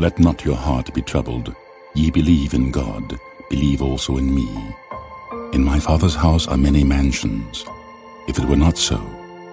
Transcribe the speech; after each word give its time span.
Let 0.00 0.18
not 0.18 0.46
your 0.46 0.56
heart 0.56 0.94
be 0.94 1.02
troubled. 1.02 1.54
Ye 1.92 2.10
believe 2.10 2.54
in 2.54 2.70
God, 2.70 3.20
believe 3.50 3.82
also 3.82 4.16
in 4.16 4.34
me. 4.34 4.48
In 5.52 5.62
my 5.62 5.78
Father's 5.78 6.14
house 6.14 6.48
are 6.48 6.56
many 6.56 6.82
mansions. 6.82 7.66
If 8.26 8.38
it 8.38 8.46
were 8.46 8.56
not 8.56 8.78
so, 8.78 8.96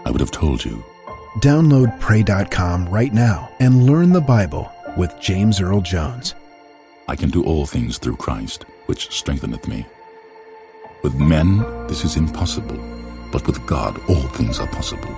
I 0.06 0.10
would 0.10 0.22
have 0.22 0.32
told 0.32 0.64
you. 0.64 0.82
Download 1.42 2.00
Pray.com 2.00 2.88
right 2.88 3.14
now 3.14 3.50
and 3.60 3.86
learn 3.86 4.14
the 4.14 4.22
Bible 4.22 4.72
with 4.96 5.20
James 5.20 5.60
Earl 5.60 5.82
Jones. 5.82 6.34
I 7.10 7.18
can 7.18 7.30
do 7.30 7.44
all 7.44 7.66
things 7.66 7.98
through 7.98 8.16
Christ, 8.16 8.64
which 8.86 9.12
strengtheneth 9.12 9.68
me. 9.68 9.86
With 11.04 11.16
men, 11.16 11.58
this 11.88 12.06
is 12.06 12.16
impossible, 12.16 12.80
but 13.34 13.46
with 13.46 13.66
God, 13.66 14.00
all 14.10 14.28
things 14.30 14.62
are 14.62 14.68
possible. 14.68 15.14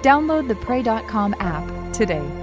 Download 0.00 0.48
the 0.48 0.54
Pray.com 0.54 1.34
app 1.38 1.92
today. 1.92 2.41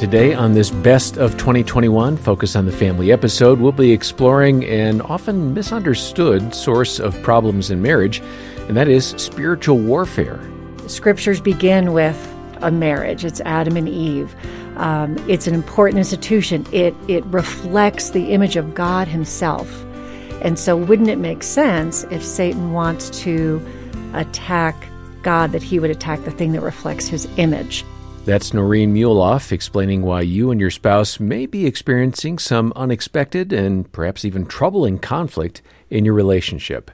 Today, 0.00 0.32
on 0.32 0.54
this 0.54 0.70
Best 0.70 1.18
of 1.18 1.32
2021 1.32 2.16
Focus 2.16 2.56
on 2.56 2.64
the 2.64 2.72
Family 2.72 3.12
episode, 3.12 3.60
we'll 3.60 3.70
be 3.70 3.92
exploring 3.92 4.64
an 4.64 5.02
often 5.02 5.52
misunderstood 5.52 6.54
source 6.54 6.98
of 6.98 7.22
problems 7.22 7.70
in 7.70 7.82
marriage, 7.82 8.20
and 8.66 8.74
that 8.78 8.88
is 8.88 9.08
spiritual 9.18 9.76
warfare. 9.76 10.40
Scriptures 10.86 11.38
begin 11.38 11.92
with 11.92 12.16
a 12.62 12.70
marriage, 12.70 13.26
it's 13.26 13.42
Adam 13.42 13.76
and 13.76 13.90
Eve. 13.90 14.34
Um, 14.78 15.18
it's 15.28 15.46
an 15.46 15.52
important 15.52 15.98
institution. 15.98 16.64
It, 16.72 16.94
it 17.06 17.22
reflects 17.26 18.08
the 18.08 18.32
image 18.32 18.56
of 18.56 18.74
God 18.74 19.06
Himself. 19.06 19.84
And 20.40 20.58
so, 20.58 20.78
wouldn't 20.78 21.10
it 21.10 21.18
make 21.18 21.42
sense 21.42 22.04
if 22.04 22.24
Satan 22.24 22.72
wants 22.72 23.10
to 23.20 23.62
attack 24.14 24.88
God, 25.20 25.52
that 25.52 25.62
he 25.62 25.78
would 25.78 25.90
attack 25.90 26.24
the 26.24 26.30
thing 26.30 26.52
that 26.52 26.62
reflects 26.62 27.06
His 27.06 27.28
image? 27.36 27.84
That's 28.30 28.54
Noreen 28.54 28.94
Muehlhoff 28.94 29.50
explaining 29.50 30.02
why 30.02 30.20
you 30.20 30.52
and 30.52 30.60
your 30.60 30.70
spouse 30.70 31.18
may 31.18 31.46
be 31.46 31.66
experiencing 31.66 32.38
some 32.38 32.72
unexpected 32.76 33.52
and 33.52 33.90
perhaps 33.90 34.24
even 34.24 34.46
troubling 34.46 35.00
conflict 35.00 35.62
in 35.90 36.04
your 36.04 36.14
relationship. 36.14 36.92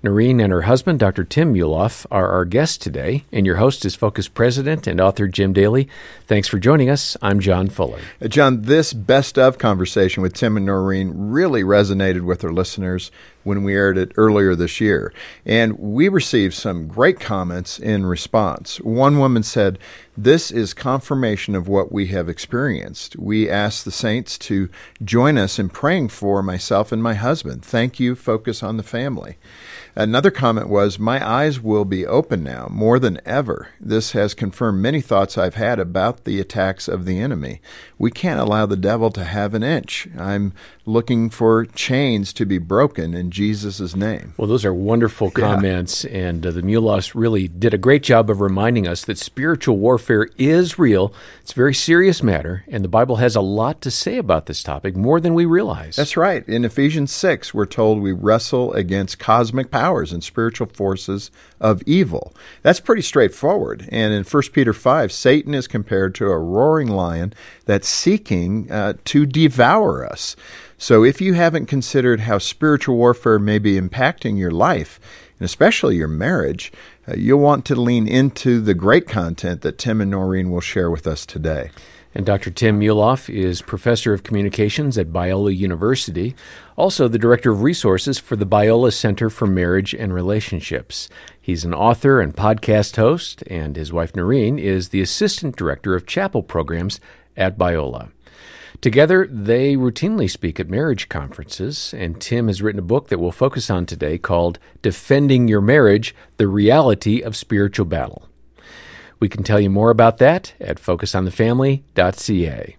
Noreen 0.00 0.38
and 0.38 0.52
her 0.52 0.62
husband, 0.62 1.00
Dr. 1.00 1.24
Tim 1.24 1.52
Muehlhoff, 1.52 2.06
are 2.10 2.28
our 2.28 2.44
guests 2.44 2.78
today, 2.78 3.24
and 3.32 3.44
your 3.44 3.56
host 3.56 3.84
is 3.84 3.96
Focus 3.96 4.28
President 4.28 4.86
and 4.86 5.00
author 5.00 5.26
Jim 5.26 5.52
Daly. 5.52 5.88
Thanks 6.26 6.46
for 6.46 6.60
joining 6.60 6.88
us. 6.88 7.16
I'm 7.20 7.40
John 7.40 7.68
Fuller. 7.68 7.98
Uh, 8.22 8.28
John, 8.28 8.62
this 8.62 8.92
best 8.92 9.38
of 9.38 9.58
conversation 9.58 10.22
with 10.22 10.34
Tim 10.34 10.56
and 10.56 10.66
Noreen 10.66 11.10
really 11.14 11.64
resonated 11.64 12.22
with 12.22 12.44
our 12.44 12.52
listeners 12.52 13.10
when 13.42 13.64
we 13.64 13.74
aired 13.74 13.98
it 13.98 14.12
earlier 14.16 14.54
this 14.54 14.80
year. 14.80 15.12
And 15.44 15.76
we 15.78 16.08
received 16.08 16.54
some 16.54 16.86
great 16.86 17.18
comments 17.18 17.78
in 17.78 18.06
response. 18.06 18.78
One 18.80 19.18
woman 19.18 19.42
said, 19.42 19.78
This 20.16 20.50
is 20.52 20.74
confirmation 20.74 21.54
of 21.56 21.66
what 21.66 21.90
we 21.90 22.08
have 22.08 22.28
experienced. 22.28 23.16
We 23.16 23.50
asked 23.50 23.84
the 23.84 23.90
saints 23.90 24.38
to 24.38 24.68
join 25.02 25.38
us 25.38 25.58
in 25.58 25.70
praying 25.70 26.08
for 26.10 26.42
myself 26.42 26.92
and 26.92 27.02
my 27.02 27.14
husband. 27.14 27.64
Thank 27.64 27.98
you. 27.98 28.14
Focus 28.14 28.62
on 28.62 28.76
the 28.76 28.82
family. 28.82 29.38
Another 29.98 30.30
comment 30.30 30.68
was, 30.68 30.96
My 30.96 31.28
eyes 31.28 31.58
will 31.58 31.84
be 31.84 32.06
open 32.06 32.44
now, 32.44 32.68
more 32.70 33.00
than 33.00 33.20
ever. 33.26 33.70
This 33.80 34.12
has 34.12 34.32
confirmed 34.32 34.80
many 34.80 35.00
thoughts 35.00 35.36
I've 35.36 35.56
had 35.56 35.80
about 35.80 36.22
the 36.22 36.38
attacks 36.38 36.86
of 36.86 37.04
the 37.04 37.18
enemy. 37.18 37.60
We 37.98 38.12
can't 38.12 38.38
allow 38.38 38.64
the 38.66 38.76
devil 38.76 39.10
to 39.10 39.24
have 39.24 39.54
an 39.54 39.64
inch. 39.64 40.06
I'm 40.16 40.52
looking 40.86 41.30
for 41.30 41.66
chains 41.66 42.32
to 42.34 42.46
be 42.46 42.58
broken 42.58 43.12
in 43.12 43.32
Jesus' 43.32 43.96
name. 43.96 44.34
Well, 44.36 44.46
those 44.46 44.64
are 44.64 44.72
wonderful 44.72 45.32
comments, 45.32 46.04
yeah. 46.04 46.28
and 46.28 46.46
uh, 46.46 46.52
the 46.52 46.62
Muehlhoffs 46.62 47.16
really 47.16 47.48
did 47.48 47.74
a 47.74 47.78
great 47.78 48.04
job 48.04 48.30
of 48.30 48.40
reminding 48.40 48.86
us 48.86 49.04
that 49.04 49.18
spiritual 49.18 49.78
warfare 49.78 50.28
is 50.38 50.78
real. 50.78 51.12
It's 51.42 51.52
a 51.52 51.56
very 51.56 51.74
serious 51.74 52.22
matter, 52.22 52.64
and 52.68 52.84
the 52.84 52.88
Bible 52.88 53.16
has 53.16 53.34
a 53.34 53.40
lot 53.40 53.80
to 53.80 53.90
say 53.90 54.16
about 54.16 54.46
this 54.46 54.62
topic, 54.62 54.94
more 54.94 55.20
than 55.20 55.34
we 55.34 55.44
realize. 55.44 55.96
That's 55.96 56.16
right. 56.16 56.48
In 56.48 56.64
Ephesians 56.64 57.10
6, 57.10 57.52
we're 57.52 57.66
told 57.66 58.00
we 58.00 58.12
wrestle 58.12 58.72
against 58.74 59.18
cosmic 59.18 59.72
powers 59.88 60.12
and 60.12 60.22
spiritual 60.22 60.66
forces 60.66 61.30
of 61.60 61.82
evil. 61.86 62.34
That's 62.62 62.78
pretty 62.78 63.00
straightforward. 63.00 63.88
And 63.90 64.12
in 64.12 64.22
1 64.22 64.42
Peter 64.52 64.74
5, 64.74 65.10
Satan 65.10 65.54
is 65.54 65.66
compared 65.66 66.14
to 66.16 66.26
a 66.26 66.36
roaring 66.36 66.88
lion 66.88 67.32
that's 67.64 67.88
seeking 67.88 68.70
uh, 68.70 68.94
to 69.06 69.24
devour 69.24 70.04
us. 70.04 70.36
So 70.76 71.04
if 71.04 71.22
you 71.22 71.32
haven't 71.32 71.66
considered 71.66 72.20
how 72.20 72.36
spiritual 72.36 72.96
warfare 72.96 73.38
may 73.38 73.58
be 73.58 73.80
impacting 73.80 74.38
your 74.38 74.50
life, 74.50 75.00
and 75.38 75.46
especially 75.46 75.96
your 75.96 76.06
marriage, 76.06 76.70
uh, 77.08 77.14
you'll 77.16 77.40
want 77.40 77.64
to 77.64 77.74
lean 77.74 78.06
into 78.06 78.60
the 78.60 78.74
great 78.74 79.08
content 79.08 79.62
that 79.62 79.78
Tim 79.78 80.02
and 80.02 80.10
Noreen 80.10 80.50
will 80.50 80.60
share 80.60 80.90
with 80.90 81.06
us 81.06 81.24
today. 81.24 81.70
And 82.18 82.26
Dr. 82.26 82.50
Tim 82.50 82.80
Muehlhoff 82.80 83.32
is 83.32 83.62
professor 83.62 84.12
of 84.12 84.24
communications 84.24 84.98
at 84.98 85.12
Biola 85.12 85.56
University, 85.56 86.34
also 86.74 87.06
the 87.06 87.16
director 87.16 87.52
of 87.52 87.62
resources 87.62 88.18
for 88.18 88.34
the 88.34 88.44
Biola 88.44 88.92
Center 88.92 89.30
for 89.30 89.46
Marriage 89.46 89.94
and 89.94 90.12
Relationships. 90.12 91.08
He's 91.40 91.64
an 91.64 91.72
author 91.72 92.20
and 92.20 92.34
podcast 92.34 92.96
host, 92.96 93.44
and 93.46 93.76
his 93.76 93.92
wife 93.92 94.16
Noreen 94.16 94.58
is 94.58 94.88
the 94.88 95.00
assistant 95.00 95.54
director 95.54 95.94
of 95.94 96.06
chapel 96.06 96.42
programs 96.42 96.98
at 97.36 97.56
Biola. 97.56 98.10
Together, 98.80 99.28
they 99.30 99.76
routinely 99.76 100.28
speak 100.28 100.58
at 100.58 100.68
marriage 100.68 101.08
conferences, 101.08 101.94
and 101.96 102.20
Tim 102.20 102.48
has 102.48 102.60
written 102.60 102.80
a 102.80 102.82
book 102.82 103.10
that 103.10 103.20
we'll 103.20 103.30
focus 103.30 103.70
on 103.70 103.86
today 103.86 104.18
called 104.18 104.58
Defending 104.82 105.46
Your 105.46 105.60
Marriage 105.60 106.16
The 106.36 106.48
Reality 106.48 107.20
of 107.20 107.36
Spiritual 107.36 107.86
Battle. 107.86 108.28
We 109.20 109.28
can 109.28 109.42
tell 109.42 109.58
you 109.60 109.70
more 109.70 109.90
about 109.90 110.18
that 110.18 110.54
at 110.60 110.80
focusonthefamily.ca. 110.80 112.76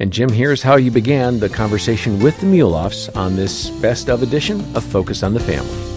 And 0.00 0.12
Jim, 0.12 0.28
here's 0.28 0.62
how 0.62 0.76
you 0.76 0.92
began 0.92 1.40
the 1.40 1.48
conversation 1.48 2.20
with 2.20 2.38
the 2.40 2.46
Muehlhoffs 2.46 3.14
on 3.16 3.34
this 3.34 3.70
best 3.80 4.08
of 4.08 4.22
edition 4.22 4.60
of 4.76 4.84
Focus 4.84 5.24
on 5.24 5.34
the 5.34 5.40
Family. 5.40 5.88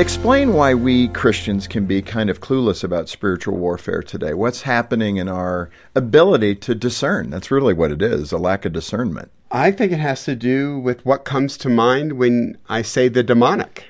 Explain 0.00 0.52
why 0.52 0.74
we 0.74 1.08
Christians 1.08 1.66
can 1.66 1.86
be 1.86 2.02
kind 2.02 2.28
of 2.28 2.40
clueless 2.40 2.84
about 2.84 3.08
spiritual 3.08 3.56
warfare 3.56 4.02
today. 4.02 4.34
What's 4.34 4.62
happening 4.62 5.16
in 5.16 5.28
our 5.28 5.70
ability 5.94 6.54
to 6.56 6.74
discern? 6.74 7.30
That's 7.30 7.50
really 7.50 7.72
what 7.72 7.90
it 7.90 8.02
is 8.02 8.32
a 8.32 8.38
lack 8.38 8.64
of 8.64 8.72
discernment. 8.74 9.30
I 9.50 9.70
think 9.70 9.92
it 9.92 9.98
has 9.98 10.24
to 10.24 10.36
do 10.36 10.78
with 10.78 11.04
what 11.06 11.24
comes 11.24 11.56
to 11.58 11.68
mind 11.70 12.14
when 12.14 12.58
I 12.68 12.82
say 12.82 13.08
the 13.08 13.22
demonic. 13.22 13.86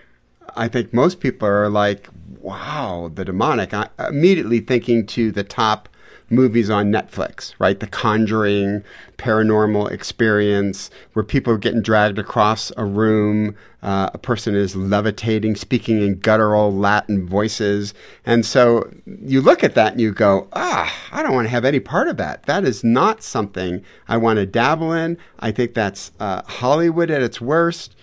I 0.57 0.69
think 0.69 0.93
most 0.93 1.19
people 1.19 1.49
are 1.49 1.69
like, 1.69 2.09
wow, 2.47 3.11
the 3.13 3.25
demonic. 3.25 3.75
I, 3.75 3.89
immediately 4.09 4.61
thinking 4.61 5.05
to 5.07 5.33
the 5.33 5.43
top 5.43 5.89
movies 6.31 6.71
on 6.71 6.93
Netflix, 6.93 7.55
right? 7.59 7.79
The 7.79 7.89
Conjuring, 7.89 8.85
paranormal 9.19 9.91
experience, 9.91 10.91
where 11.13 11.25
people 11.25 11.53
are 11.53 11.59
getting 11.59 11.83
dragged 11.83 12.19
across 12.21 12.71
a 12.77 12.85
room. 12.85 13.57
Uh, 13.83 14.11
a 14.15 14.19
person 14.19 14.55
is 14.55 14.77
levitating, 14.77 15.57
speaking 15.57 16.01
in 16.01 16.21
guttural 16.21 16.73
Latin 16.73 17.27
voices. 17.27 17.95
And 18.25 18.47
so 18.47 18.93
you 19.07 19.41
look 19.41 19.65
at 19.65 19.75
that 19.75 19.93
and 19.93 20.01
you 20.01 20.13
go, 20.13 20.49
ah, 20.53 20.93
I 21.11 21.25
don't 21.25 21.35
want 21.35 21.47
to 21.47 21.51
have 21.51 21.65
any 21.65 21.81
part 21.81 22.09
of 22.09 22.17
that. 22.17 22.45
That 22.45 22.65
is 22.65 22.85
not 22.85 23.25
something 23.25 23.85
I 24.07 24.17
want 24.17 24.37
to 24.37 24.47
dabble 24.47 24.93
in. 24.93 25.19
I 25.41 25.51
think 25.51 25.75
that's 25.75 26.13
uh, 26.21 26.43
Hollywood 26.47 27.11
at 27.11 27.23
its 27.23 27.41
worst. 27.41 27.97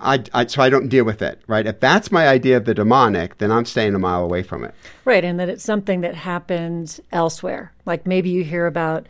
I, 0.00 0.24
I, 0.34 0.46
so 0.46 0.62
I 0.62 0.70
don't 0.70 0.88
deal 0.88 1.04
with 1.04 1.22
it, 1.22 1.40
right? 1.46 1.66
If 1.66 1.80
that's 1.80 2.10
my 2.10 2.26
idea 2.26 2.56
of 2.56 2.64
the 2.64 2.74
demonic, 2.74 3.38
then 3.38 3.52
I'm 3.52 3.64
staying 3.64 3.94
a 3.94 3.98
mile 3.98 4.24
away 4.24 4.42
from 4.42 4.64
it. 4.64 4.74
Right, 5.04 5.24
and 5.24 5.38
that 5.38 5.48
it's 5.48 5.64
something 5.64 6.00
that 6.00 6.14
happens 6.14 7.00
elsewhere. 7.12 7.72
Like 7.86 8.06
maybe 8.06 8.30
you 8.30 8.44
hear 8.44 8.66
about 8.66 9.06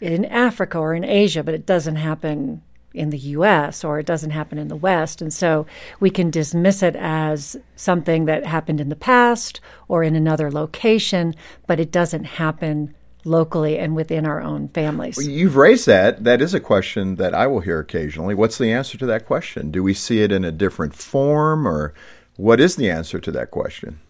in 0.00 0.24
Africa 0.26 0.78
or 0.78 0.94
in 0.94 1.04
Asia, 1.04 1.42
but 1.42 1.54
it 1.54 1.66
doesn't 1.66 1.96
happen 1.96 2.62
in 2.94 3.10
the 3.10 3.18
US 3.18 3.84
or 3.84 3.98
it 3.98 4.06
doesn't 4.06 4.30
happen 4.30 4.58
in 4.58 4.68
the 4.68 4.76
West. 4.76 5.20
And 5.20 5.32
so 5.32 5.66
we 6.00 6.08
can 6.08 6.30
dismiss 6.30 6.82
it 6.82 6.96
as 6.96 7.56
something 7.76 8.24
that 8.24 8.46
happened 8.46 8.80
in 8.80 8.88
the 8.88 8.96
past 8.96 9.60
or 9.88 10.02
in 10.02 10.16
another 10.16 10.50
location, 10.50 11.34
but 11.66 11.78
it 11.78 11.92
doesn't 11.92 12.24
happen 12.24 12.94
locally 13.26 13.78
and 13.78 13.94
within 13.94 14.24
our 14.24 14.40
own 14.40 14.68
families. 14.68 15.16
Well, 15.16 15.26
you've 15.26 15.56
raised 15.56 15.86
that. 15.86 16.24
That 16.24 16.40
is 16.40 16.54
a 16.54 16.60
question 16.60 17.16
that 17.16 17.34
I 17.34 17.46
will 17.46 17.60
hear 17.60 17.80
occasionally. 17.80 18.34
What's 18.34 18.58
the 18.58 18.72
answer 18.72 18.96
to 18.98 19.06
that 19.06 19.26
question? 19.26 19.70
Do 19.70 19.82
we 19.82 19.92
see 19.92 20.22
it 20.22 20.32
in 20.32 20.44
a 20.44 20.52
different 20.52 20.94
form, 20.94 21.66
or 21.66 21.92
what 22.36 22.60
is 22.60 22.76
the 22.76 22.88
answer 22.88 23.18
to 23.18 23.30
that 23.32 23.50
question? 23.50 24.00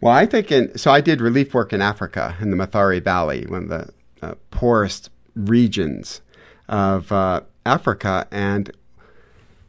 Well, 0.00 0.12
I 0.12 0.26
think 0.26 0.52
in 0.52 0.76
so 0.78 0.92
I 0.92 1.00
did 1.00 1.20
relief 1.20 1.54
work 1.54 1.72
in 1.72 1.82
Africa 1.82 2.36
in 2.40 2.50
the 2.50 2.56
Mathare 2.56 3.02
Valley, 3.02 3.46
one 3.46 3.64
of 3.64 3.68
the 3.68 3.92
uh, 4.22 4.34
poorest 4.50 5.10
regions 5.34 6.20
of 6.68 7.10
uh, 7.10 7.40
Africa, 7.66 8.28
and 8.30 8.70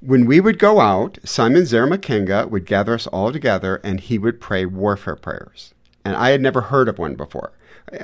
when 0.02 0.26
we 0.26 0.40
would 0.40 0.60
go 0.60 0.80
out, 0.80 1.18
Simon 1.26 1.64
Zermakenga 1.64 2.50
would 2.50 2.66
gather 2.66 2.94
us 2.94 3.08
all 3.08 3.34
together, 3.34 3.82
and 3.84 4.00
he 4.00 4.18
would 4.18 4.40
pray 4.40 4.66
warfare 4.66 5.16
prayers. 5.16 5.74
And 6.06 6.16
I 6.16 6.30
had 6.30 6.42
never 6.42 6.62
heard 6.62 6.88
of 6.88 6.98
one 6.98 7.16
before 7.16 7.52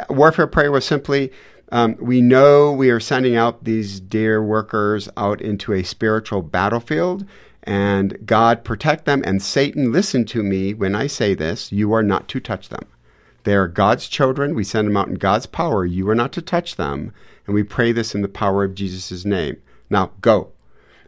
warfare 0.10 0.48
prayer 0.48 0.72
was 0.72 0.86
simply 0.86 1.32
um, 1.72 1.98
we 2.00 2.22
know 2.22 2.72
we 2.72 2.90
are 2.90 3.00
sending 3.00 3.36
out 3.36 3.64
these 3.64 4.00
dear 4.00 4.44
workers 4.44 5.10
out 5.18 5.42
into 5.42 5.74
a 5.74 5.84
spiritual 5.84 6.42
battlefield, 6.42 7.26
and 7.64 8.18
God 8.26 8.64
protect 8.64 9.06
them. 9.06 9.24
And 9.26 9.42
Satan, 9.42 9.92
listen 9.92 10.26
to 10.26 10.44
me 10.44 10.74
when 10.74 10.96
I 10.96 11.08
say 11.08 11.34
this 11.34 11.72
you 11.72 11.92
are 11.94 12.04
not 12.04 12.28
to 12.30 12.40
touch 12.40 12.70
them. 12.70 12.86
They 13.44 13.56
are 13.56 13.68
God's 13.68 14.08
children. 14.08 14.56
We 14.56 14.64
send 14.64 14.88
them 14.88 14.98
out 14.98 15.08
in 15.08 15.16
God's 15.16 15.46
power. 15.46 15.86
You 15.86 16.10
are 16.10 16.16
not 16.16 16.34
to 16.34 16.42
touch 16.42 16.76
them. 16.76 17.14
And 17.46 17.54
we 17.54 17.64
pray 17.64 17.92
this 17.92 18.16
in 18.16 18.22
the 18.22 18.28
power 18.28 18.64
of 18.64 18.76
Jesus' 18.76 19.26
name. 19.26 19.58
Now 19.90 20.12
go. 20.22 20.52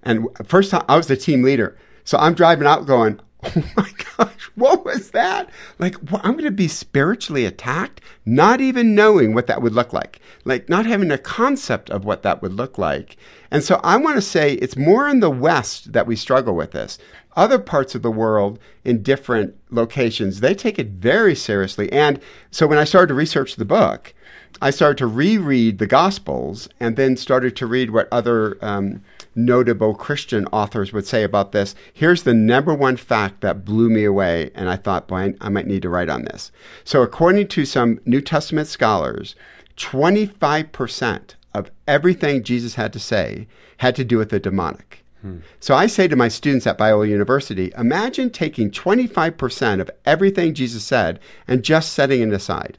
And 0.03 0.27
first 0.45 0.71
time 0.71 0.85
I 0.87 0.97
was 0.97 1.07
the 1.07 1.17
team 1.17 1.41
leader. 1.41 1.77
So 2.03 2.17
I'm 2.17 2.35
driving 2.35 2.67
out 2.67 2.85
going, 2.85 3.19
oh 3.55 3.63
my 3.77 3.89
gosh, 4.17 4.51
what 4.55 4.85
was 4.85 5.11
that? 5.11 5.49
Like, 5.79 5.95
I'm 6.23 6.33
going 6.33 6.43
to 6.45 6.51
be 6.51 6.67
spiritually 6.67 7.45
attacked, 7.45 8.01
not 8.25 8.61
even 8.61 8.95
knowing 8.95 9.33
what 9.33 9.47
that 9.47 9.61
would 9.61 9.73
look 9.73 9.93
like, 9.93 10.19
like 10.45 10.69
not 10.69 10.85
having 10.85 11.11
a 11.11 11.17
concept 11.17 11.89
of 11.89 12.05
what 12.05 12.23
that 12.23 12.41
would 12.41 12.53
look 12.53 12.77
like. 12.77 13.17
And 13.51 13.63
so 13.63 13.79
I 13.83 13.97
want 13.97 14.15
to 14.15 14.21
say 14.21 14.53
it's 14.53 14.75
more 14.75 15.07
in 15.07 15.19
the 15.19 15.29
West 15.29 15.93
that 15.93 16.07
we 16.07 16.15
struggle 16.15 16.55
with 16.55 16.71
this. 16.71 16.97
Other 17.35 17.59
parts 17.59 17.93
of 17.93 18.01
the 18.01 18.11
world 18.11 18.59
in 18.83 19.03
different 19.03 19.55
locations, 19.69 20.39
they 20.39 20.55
take 20.55 20.79
it 20.79 20.87
very 20.87 21.35
seriously. 21.35 21.91
And 21.91 22.19
so 22.49 22.65
when 22.65 22.79
I 22.79 22.83
started 22.83 23.09
to 23.09 23.13
research 23.13 23.55
the 23.55 23.65
book, 23.65 24.13
I 24.61 24.71
started 24.71 24.97
to 24.99 25.07
reread 25.07 25.77
the 25.77 25.87
Gospels 25.87 26.67
and 26.79 26.95
then 26.95 27.15
started 27.15 27.55
to 27.57 27.67
read 27.67 27.91
what 27.91 28.07
other 28.11 28.57
um, 28.61 29.03
notable 29.35 29.93
Christian 29.93 30.45
authors 30.47 30.91
would 30.91 31.05
say 31.05 31.23
about 31.23 31.51
this. 31.51 31.75
Here's 31.93 32.23
the 32.23 32.33
number 32.33 32.73
one 32.73 32.97
fact 32.97 33.41
that 33.41 33.63
blew 33.63 33.89
me 33.89 34.03
away, 34.03 34.49
and 34.55 34.67
I 34.69 34.75
thought, 34.75 35.07
boy, 35.07 35.35
I 35.39 35.49
might 35.49 35.67
need 35.67 35.83
to 35.83 35.89
write 35.89 36.09
on 36.09 36.23
this. 36.23 36.51
So, 36.83 37.03
according 37.03 37.47
to 37.49 37.65
some 37.65 37.99
New 38.05 38.21
Testament 38.21 38.67
scholars, 38.67 39.35
25% 39.77 41.35
of 41.53 41.71
everything 41.87 42.43
Jesus 42.43 42.75
had 42.75 42.91
to 42.93 42.99
say 42.99 43.47
had 43.77 43.95
to 43.95 44.03
do 44.03 44.17
with 44.17 44.29
the 44.29 44.39
demonic. 44.39 45.03
Hmm. 45.21 45.37
So 45.59 45.75
I 45.75 45.87
say 45.87 46.07
to 46.07 46.15
my 46.15 46.27
students 46.27 46.67
at 46.67 46.77
Biola 46.77 47.07
University, 47.07 47.71
imagine 47.77 48.29
taking 48.29 48.69
25% 48.69 49.79
of 49.79 49.89
everything 50.05 50.53
Jesus 50.53 50.83
said 50.83 51.19
and 51.47 51.63
just 51.63 51.93
setting 51.93 52.21
it 52.21 52.33
aside, 52.33 52.77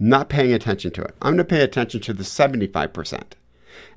not 0.00 0.30
paying 0.30 0.52
attention 0.52 0.90
to 0.92 1.02
it. 1.02 1.14
I'm 1.20 1.36
going 1.36 1.38
to 1.38 1.44
pay 1.44 1.62
attention 1.62 2.00
to 2.00 2.12
the 2.14 2.22
75%. 2.22 3.22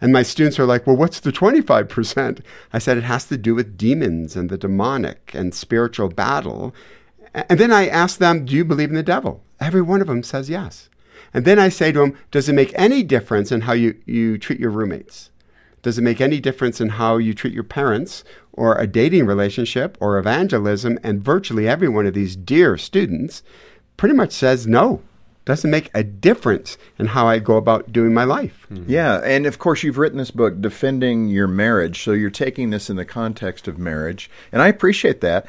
And 0.02 0.12
my 0.12 0.22
students 0.22 0.60
are 0.60 0.66
like, 0.66 0.86
well, 0.86 0.98
what's 0.98 1.22
the 1.22 1.32
25%? 1.32 2.42
I 2.74 2.80
said, 2.80 2.98
it 2.98 3.04
has 3.06 3.26
to 3.26 3.38
do 3.38 3.56
with 3.56 3.78
demons 3.78 4.36
and 4.36 4.50
the 4.50 4.58
demonic 4.58 5.32
and 5.34 5.56
spiritual 5.56 6.10
battle. 6.10 6.76
And 7.34 7.60
then 7.60 7.72
I 7.72 7.88
ask 7.88 8.20
them, 8.20 8.46
do 8.46 8.54
you 8.54 8.66
believe 8.66 8.90
in 8.90 8.96
the 8.96 9.04
devil? 9.04 9.42
Every 9.60 9.82
one 9.82 10.02
of 10.02 10.08
them 10.08 10.24
says 10.24 10.50
yes. 10.50 10.90
And 11.34 11.46
then 11.46 11.58
I 11.58 11.70
say 11.70 11.92
to 11.92 12.00
them, 12.00 12.18
does 12.32 12.50
it 12.50 12.54
make 12.54 12.74
any 12.76 13.02
difference 13.02 13.52
in 13.52 13.62
how 13.62 13.74
you, 13.74 13.96
you 14.06 14.38
treat 14.38 14.60
your 14.60 14.70
roommates? 14.70 15.32
Does 15.82 15.98
it 15.98 16.04
make 16.04 16.22
any 16.22 16.40
difference 16.40 16.80
in 16.80 16.90
how 16.90 17.18
you 17.18 17.34
treat 17.34 17.54
your 17.54 17.64
parents 17.64 18.24
or 18.52 18.78
a 18.78 18.88
dating 18.88 19.26
relationship 19.26 19.98
or 20.00 20.18
evangelism? 20.18 21.00
And 21.02 21.24
virtually 21.24 21.68
every 21.68 21.90
one 21.90 22.06
of 22.06 22.14
these 22.14 22.36
dear 22.36 22.78
students 22.78 23.42
pretty 23.98 24.16
much 24.16 24.32
says 24.32 24.68
no 24.68 25.02
doesn't 25.46 25.70
make 25.70 25.90
a 25.94 26.04
difference 26.04 26.78
in 26.98 27.08
how 27.08 27.28
I 27.28 27.40
go 27.40 27.58
about 27.58 27.92
doing 27.92 28.14
my 28.14 28.24
life. 28.24 28.66
Mm-hmm. 28.72 28.90
Yeah, 28.90 29.22
and 29.24 29.46
of 29.46 29.60
course 29.60 29.84
you've 29.84 29.98
written 29.98 30.18
this 30.18 30.32
book 30.32 30.62
defending 30.62 31.28
your 31.28 31.48
marriage, 31.48 32.02
so 32.04 32.12
you're 32.12 32.30
taking 32.30 32.70
this 32.70 32.90
in 32.90 32.96
the 32.96 33.06
context 33.06 33.68
of 33.68 33.78
marriage, 33.78 34.30
and 34.52 34.62
I 34.62 34.68
appreciate 34.68 35.22
that. 35.22 35.46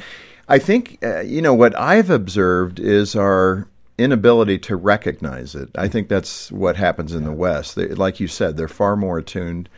I 0.48 0.58
think 0.58 0.98
uh, 1.02 1.20
you 1.20 1.40
know 1.40 1.54
what 1.54 1.78
I've 1.78 2.10
observed 2.10 2.78
is 2.78 3.16
our 3.16 3.68
inability 3.96 4.58
to 4.58 4.76
recognize 4.76 5.54
it. 5.54 5.70
I 5.76 5.88
think 5.88 6.08
that's 6.08 6.50
what 6.50 6.76
happens 6.76 7.14
in 7.14 7.24
the 7.24 7.32
West. 7.32 7.76
They, 7.76 7.88
like 7.88 8.20
you 8.20 8.28
said, 8.28 8.56
they're 8.56 8.68
far 8.68 8.96
more 8.96 9.18
attuned 9.18 9.68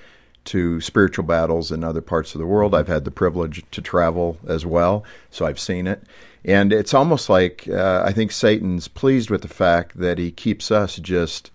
to 0.47 0.81
spiritual 0.81 1.25
battles 1.25 1.71
in 1.73 1.85
other 1.85 2.01
parts 2.01 2.35
of 2.35 2.41
the 2.41 2.47
world. 2.47 2.75
I've 2.75 2.89
had 2.89 3.05
the 3.05 3.11
privilege 3.11 3.65
to 3.73 3.83
travel 3.83 4.39
as 4.47 4.65
well, 4.65 5.05
so 5.31 5.45
I've 5.45 5.61
seen 5.61 5.87
it. 5.87 6.03
And 6.47 6.73
it's 6.73 6.95
almost 6.95 7.29
like 7.29 7.69
uh, 7.69 8.03
I 8.07 8.13
think 8.13 8.31
Satan's 8.31 8.87
pleased 8.87 9.31
with 9.31 9.43
the 9.43 9.49
fact 9.49 9.99
that 9.99 10.17
he 10.17 10.31
keeps 10.31 10.71
us 10.71 10.97
just, 10.97 11.51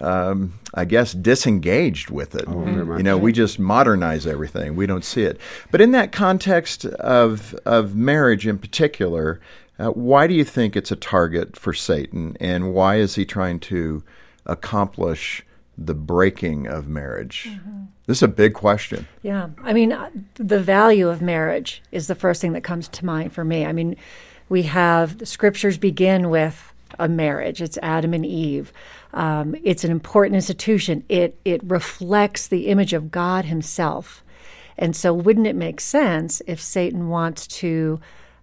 um, 0.00 0.54
I 0.74 0.84
guess, 0.84 1.12
disengaged 1.12 2.10
with 2.10 2.34
it. 2.34 2.44
Oh, 2.48 2.66
you 2.96 3.04
know, 3.04 3.16
we 3.16 3.32
just 3.32 3.60
modernize 3.60 4.26
everything. 4.26 4.74
We 4.74 4.86
don't 4.86 5.04
see 5.04 5.22
it. 5.22 5.40
But 5.70 5.80
in 5.80 5.92
that 5.92 6.10
context 6.10 6.84
of 6.84 7.54
of 7.64 7.94
marriage 7.94 8.48
in 8.48 8.58
particular, 8.58 9.40
uh, 9.78 9.90
why 9.90 10.26
do 10.26 10.34
you 10.34 10.44
think 10.44 10.74
it's 10.74 10.90
a 10.90 10.96
target 10.96 11.56
for 11.56 11.72
Satan, 11.72 12.36
and 12.40 12.74
why 12.74 12.96
is 12.96 13.14
he 13.14 13.24
trying 13.24 13.60
to 13.60 14.02
accomplish 14.44 15.45
the 15.78 15.94
breaking 15.94 16.66
of 16.66 16.88
marriage? 16.88 17.48
Mm-hmm. 17.48 17.84
This 18.06 18.18
is 18.18 18.22
a 18.22 18.28
big 18.28 18.54
question. 18.54 19.06
Yeah. 19.22 19.48
I 19.62 19.72
mean, 19.72 19.92
uh, 19.92 20.10
the 20.34 20.60
value 20.60 21.08
of 21.08 21.20
marriage 21.20 21.82
is 21.92 22.06
the 22.06 22.14
first 22.14 22.40
thing 22.40 22.52
that 22.52 22.64
comes 22.64 22.88
to 22.88 23.04
mind 23.04 23.32
for 23.32 23.44
me. 23.44 23.66
I 23.66 23.72
mean, 23.72 23.96
we 24.48 24.62
have 24.64 25.18
the 25.18 25.26
scriptures 25.26 25.76
begin 25.76 26.30
with 26.30 26.72
a 26.98 27.08
marriage. 27.08 27.60
It's 27.60 27.78
Adam 27.82 28.14
and 28.14 28.24
Eve. 28.24 28.72
Um, 29.12 29.56
it's 29.64 29.84
an 29.84 29.90
important 29.90 30.36
institution. 30.36 31.04
It 31.08 31.38
it 31.44 31.62
reflects 31.64 32.48
the 32.48 32.68
image 32.68 32.92
of 32.92 33.10
God 33.10 33.44
Himself, 33.46 34.22
and 34.76 34.94
so 34.94 35.12
wouldn't 35.12 35.46
it 35.46 35.56
make 35.56 35.80
sense 35.80 36.42
if 36.46 36.60
Satan 36.60 37.08
wants 37.08 37.46
to 37.46 38.00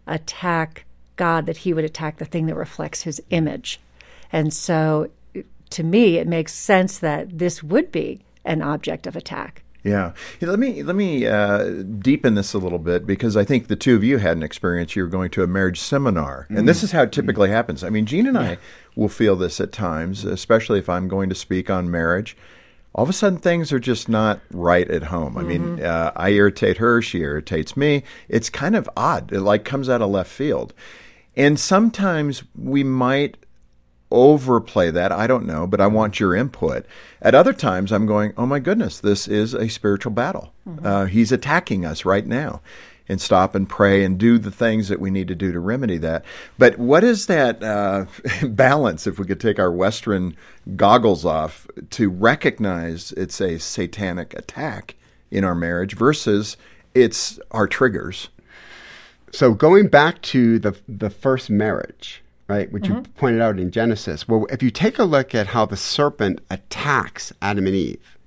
attack 0.08 0.86
God 1.16 1.46
that 1.46 1.58
he 1.58 1.74
would 1.74 1.86
attack 1.86 2.18
the 2.18 2.26
thing 2.26 2.48
that 2.48 2.56
reflects 2.56 3.04
His 3.04 3.22
image? 3.30 3.80
And 4.32 4.54
so, 4.54 5.10
to 5.74 5.84
me, 5.84 6.18
it 6.18 6.28
makes 6.28 6.54
sense 6.54 7.00
that 7.00 7.38
this 7.38 7.62
would 7.62 7.92
be 7.92 8.22
an 8.46 8.62
object 8.62 9.08
of 9.08 9.16
attack. 9.16 9.64
Yeah, 9.84 10.14
let 10.40 10.60
me 10.60 10.82
let 10.82 10.96
me 10.96 11.28
uh, 11.28 11.84
deepen 12.00 12.36
this 12.36 12.54
a 12.54 12.58
little 12.58 12.80
bit 12.80 13.06
because 13.06 13.36
I 13.36 13.44
think 13.44 13.68
the 13.68 13.76
two 13.76 13.96
of 13.96 14.04
you 14.04 14.18
had 14.18 14.38
an 14.38 14.44
experience. 14.44 14.96
You 14.96 15.04
were 15.04 15.10
going 15.10 15.30
to 15.32 15.44
a 15.44 15.48
marriage 15.48 15.80
seminar, 15.80 16.44
mm-hmm. 16.44 16.58
and 16.58 16.70
this 16.70 16.84
is 16.84 16.94
how 16.94 17.04
it 17.04 17.12
typically 17.12 17.48
mm-hmm. 17.50 17.56
happens. 17.56 17.84
I 17.84 17.90
mean, 17.90 18.06
Jean 18.06 18.26
and 18.28 18.36
yeah. 18.36 18.52
I 18.52 18.58
will 18.96 19.10
feel 19.10 19.36
this 19.36 19.60
at 19.60 19.74
times, 19.74 20.24
especially 20.24 20.80
if 20.80 20.88
I'm 20.88 21.10
going 21.10 21.28
to 21.28 21.36
speak 21.36 21.70
on 21.70 21.92
marriage. 21.92 22.38
All 22.96 23.04
of 23.04 23.10
a 23.10 23.14
sudden, 23.14 23.40
things 23.40 23.74
are 23.74 23.80
just 23.80 24.08
not 24.08 24.40
right 24.52 24.90
at 24.90 25.04
home. 25.04 25.38
I 25.38 25.42
mm-hmm. 25.42 25.76
mean, 25.76 25.86
uh, 25.86 26.14
I 26.16 26.30
irritate 26.30 26.78
her, 26.78 27.02
she 27.02 27.20
irritates 27.20 27.76
me. 27.76 28.04
It's 28.30 28.50
kind 28.50 28.78
of 28.78 28.90
odd. 28.96 29.34
It 29.34 29.42
like 29.42 29.66
comes 29.66 29.90
out 29.90 30.02
of 30.02 30.12
left 30.12 30.32
field, 30.32 30.74
and 31.36 31.60
sometimes 31.60 32.44
we 32.56 32.86
might 32.86 33.43
overplay 34.14 34.92
that. 34.92 35.12
I 35.12 35.28
don't 35.28 35.46
know, 35.46 35.68
but 35.68 35.82
I 35.82 35.88
want 35.88 36.20
your 36.20 36.36
input. 36.36 36.86
At 37.22 37.36
other 37.36 37.52
times, 37.52 37.92
I'm 37.92 38.06
going, 38.06 38.34
oh 38.38 38.46
my 38.46 38.60
goodness, 38.60 39.00
this 39.00 39.28
is 39.28 39.54
a 39.54 39.68
spiritual 39.68 40.12
battle. 40.12 40.54
Mm-hmm. 40.68 40.86
Uh, 40.86 41.06
he's 41.06 41.32
attacking 41.32 41.84
us 41.86 42.06
right 42.06 42.26
now. 42.26 42.62
And 43.10 43.20
stop 43.20 43.54
and 43.54 43.68
pray 43.68 44.06
and 44.06 44.18
do 44.18 44.38
the 44.38 44.50
things 44.50 44.88
that 44.88 45.02
we 45.02 45.12
need 45.12 45.28
to 45.28 45.36
do 45.36 45.52
to 45.52 45.60
remedy 45.60 45.98
that. 45.98 46.24
But 46.58 46.80
what 46.80 47.04
is 47.04 47.26
that 47.26 47.62
uh, 47.62 48.06
balance, 48.48 49.06
if 49.06 49.20
we 49.20 49.26
could 49.26 49.42
take 49.42 49.60
our 49.60 49.72
Western 49.72 50.38
goggles 50.78 51.26
off, 51.26 51.68
to 51.90 52.10
recognize 52.10 53.12
it's 53.12 53.42
a 53.42 53.60
satanic 53.60 54.34
attack 54.36 54.96
in 55.32 55.44
our 55.44 55.54
marriage 55.54 55.98
versus 55.98 56.56
it's 56.96 57.42
our 57.52 57.68
triggers? 57.68 58.30
So 59.34 59.54
going 59.54 59.88
back 59.88 60.22
to 60.22 60.60
the 60.60 60.78
the 60.88 61.10
first 61.10 61.50
marriage, 61.50 62.23
right, 62.48 62.72
which 62.72 62.84
mm-hmm. 62.84 62.98
you 62.98 63.02
pointed 63.16 63.42
out 63.42 63.60
in 63.60 63.72
Genesis. 63.72 64.28
Well, 64.28 64.46
if 64.50 64.62
you 64.62 64.72
take 64.72 65.00
a 65.00 65.04
look 65.04 65.34
at 65.34 65.48
how 65.48 65.66
the 65.66 65.78
serpent 65.78 66.42
attacks 66.50 67.34
Adam 67.42 67.68
and 67.68 67.76
Eve, 67.76 68.18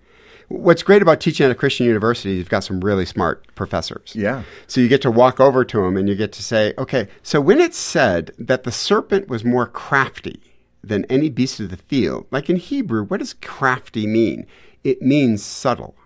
what's 0.49 0.83
great 0.83 1.03
about 1.03 1.21
teaching 1.21 1.45
at 1.45 1.53
a 1.53 1.55
Christian 1.55 1.87
university, 1.87 2.35
you've 2.35 2.49
got 2.49 2.65
some 2.65 2.81
really 2.81 3.07
smart 3.07 3.47
professors. 3.55 4.13
Yeah. 4.15 4.43
So 4.67 4.81
you 4.81 4.89
get 4.89 5.03
to 5.03 5.11
walk 5.11 5.41
over 5.41 5.65
to 5.65 5.83
them 5.83 5.97
and 5.97 6.09
you 6.09 6.15
get 6.15 6.33
to 6.33 6.43
say, 6.43 6.73
okay, 6.79 7.09
so 7.23 7.41
when 7.41 7.61
it's 7.61 7.79
said 7.79 8.33
that 8.39 8.65
the 8.65 8.73
serpent 8.73 9.29
was 9.29 9.45
more 9.45 9.67
crafty 9.67 10.41
than 10.83 11.05
any 11.07 11.29
beast 11.29 11.61
of 11.61 11.71
the 11.71 11.77
field, 11.77 12.27
like 12.31 12.49
in 12.49 12.57
Hebrew, 12.57 13.05
what 13.05 13.21
does 13.21 13.35
crafty 13.35 14.07
mean? 14.07 14.47
It 14.85 15.03
means 15.03 15.43
subtle. 15.43 15.97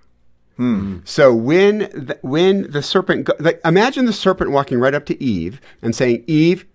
Hmm. 0.56 0.98
So 1.04 1.34
when 1.34 1.78
the, 1.78 2.18
when 2.20 2.70
the 2.70 2.82
serpent, 2.82 3.30
like, 3.40 3.60
imagine 3.64 4.04
the 4.04 4.12
serpent 4.12 4.50
walking 4.50 4.78
right 4.78 4.92
up 4.92 5.06
to 5.06 5.22
Eve 5.22 5.58
and 5.80 5.96
saying, 5.96 6.22
"Eve, 6.26 6.66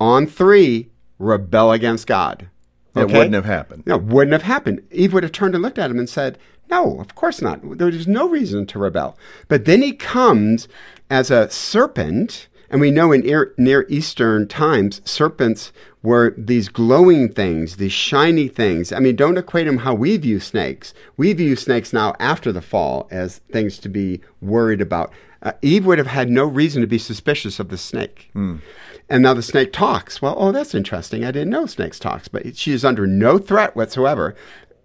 on 0.00 0.26
three, 0.26 0.88
rebel 1.18 1.70
against 1.70 2.06
God. 2.06 2.48
Okay? 2.96 3.12
It 3.12 3.16
wouldn't 3.16 3.34
have 3.34 3.44
happened. 3.44 3.84
No, 3.86 3.98
wouldn't 3.98 4.32
have 4.32 4.42
happened. 4.42 4.82
Eve 4.90 5.12
would 5.12 5.22
have 5.22 5.32
turned 5.32 5.54
and 5.54 5.62
looked 5.62 5.78
at 5.78 5.90
him 5.90 5.98
and 5.98 6.08
said, 6.08 6.38
No, 6.70 6.98
of 6.98 7.14
course 7.14 7.40
not. 7.40 7.60
There's 7.78 8.08
no 8.08 8.28
reason 8.28 8.66
to 8.66 8.78
rebel. 8.78 9.16
But 9.46 9.64
then 9.64 9.82
he 9.82 9.92
comes 9.92 10.66
as 11.08 11.30
a 11.30 11.48
serpent, 11.50 12.48
and 12.70 12.80
we 12.80 12.90
know 12.90 13.12
in 13.12 13.22
Near 13.58 13.86
Eastern 13.88 14.46
times, 14.46 15.02
serpents 15.04 15.72
were 16.02 16.34
these 16.38 16.68
glowing 16.68 17.28
things, 17.30 17.76
these 17.76 17.92
shiny 17.92 18.48
things. 18.48 18.92
I 18.92 19.00
mean, 19.00 19.16
don't 19.16 19.36
equate 19.36 19.66
them 19.66 19.78
how 19.78 19.94
we 19.94 20.16
view 20.16 20.40
snakes. 20.40 20.94
We 21.16 21.32
view 21.32 21.56
snakes 21.56 21.92
now 21.92 22.14
after 22.18 22.52
the 22.52 22.62
fall 22.62 23.08
as 23.10 23.38
things 23.52 23.78
to 23.80 23.88
be 23.88 24.20
worried 24.40 24.80
about. 24.80 25.12
Uh, 25.42 25.52
Eve 25.62 25.84
would 25.86 25.98
have 25.98 26.06
had 26.06 26.30
no 26.30 26.44
reason 26.44 26.80
to 26.80 26.86
be 26.86 26.98
suspicious 26.98 27.58
of 27.58 27.68
the 27.68 27.78
snake. 27.78 28.30
Mm. 28.34 28.60
And 29.08 29.22
now 29.22 29.34
the 29.34 29.42
snake 29.42 29.72
talks. 29.72 30.22
Well, 30.22 30.36
oh, 30.38 30.52
that's 30.52 30.74
interesting. 30.74 31.24
I 31.24 31.32
didn't 31.32 31.50
know 31.50 31.66
snakes 31.66 31.98
talks, 31.98 32.28
but 32.28 32.56
she 32.56 32.72
is 32.72 32.84
under 32.84 33.06
no 33.06 33.38
threat 33.38 33.74
whatsoever. 33.74 34.36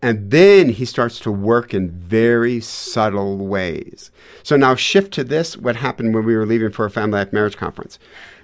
And 0.05 0.29
then 0.29 0.69
he 0.69 0.85
starts 0.85 1.19
to 1.21 1.31
work 1.31 1.73
in 1.73 1.89
very 1.89 2.59
subtle 2.59 3.37
ways. 3.37 4.11
So 4.43 4.55
now 4.55 4.75
shift 4.75 5.11
to 5.13 5.23
this 5.23 5.57
what 5.57 5.77
happened 5.77 6.13
when 6.13 6.23
we 6.23 6.35
were 6.35 6.45
leaving 6.45 6.71
for 6.71 6.85
a 6.85 6.91
family 6.91 7.17
life 7.17 7.33
marriage 7.33 7.57
conference. 7.57 7.97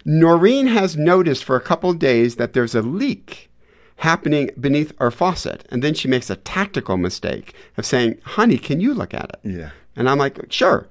Noreen 0.04 0.66
has 0.66 0.98
noticed 0.98 1.44
for 1.44 1.56
a 1.56 1.62
couple 1.62 1.94
days 1.94 2.38
that 2.38 2.54
there's 2.54 2.74
a 2.74 2.82
leak 2.82 3.52
happening 3.98 4.50
beneath 4.60 4.92
our 4.98 5.12
faucet. 5.12 5.68
And 5.70 5.84
then 5.84 5.94
she 5.94 6.08
makes 6.08 6.32
a 6.32 6.36
tactical 6.38 6.98
mistake 6.98 7.54
of 7.78 7.86
saying, 7.86 8.18
honey, 8.24 8.58
can 8.58 8.80
you 8.80 8.96
look 8.96 9.14
at 9.14 9.30
it? 9.30 9.40
Yeah. 9.44 9.70
And 9.96 10.10
I'm 10.10 10.18
like, 10.18 10.52
sure. 10.52 10.88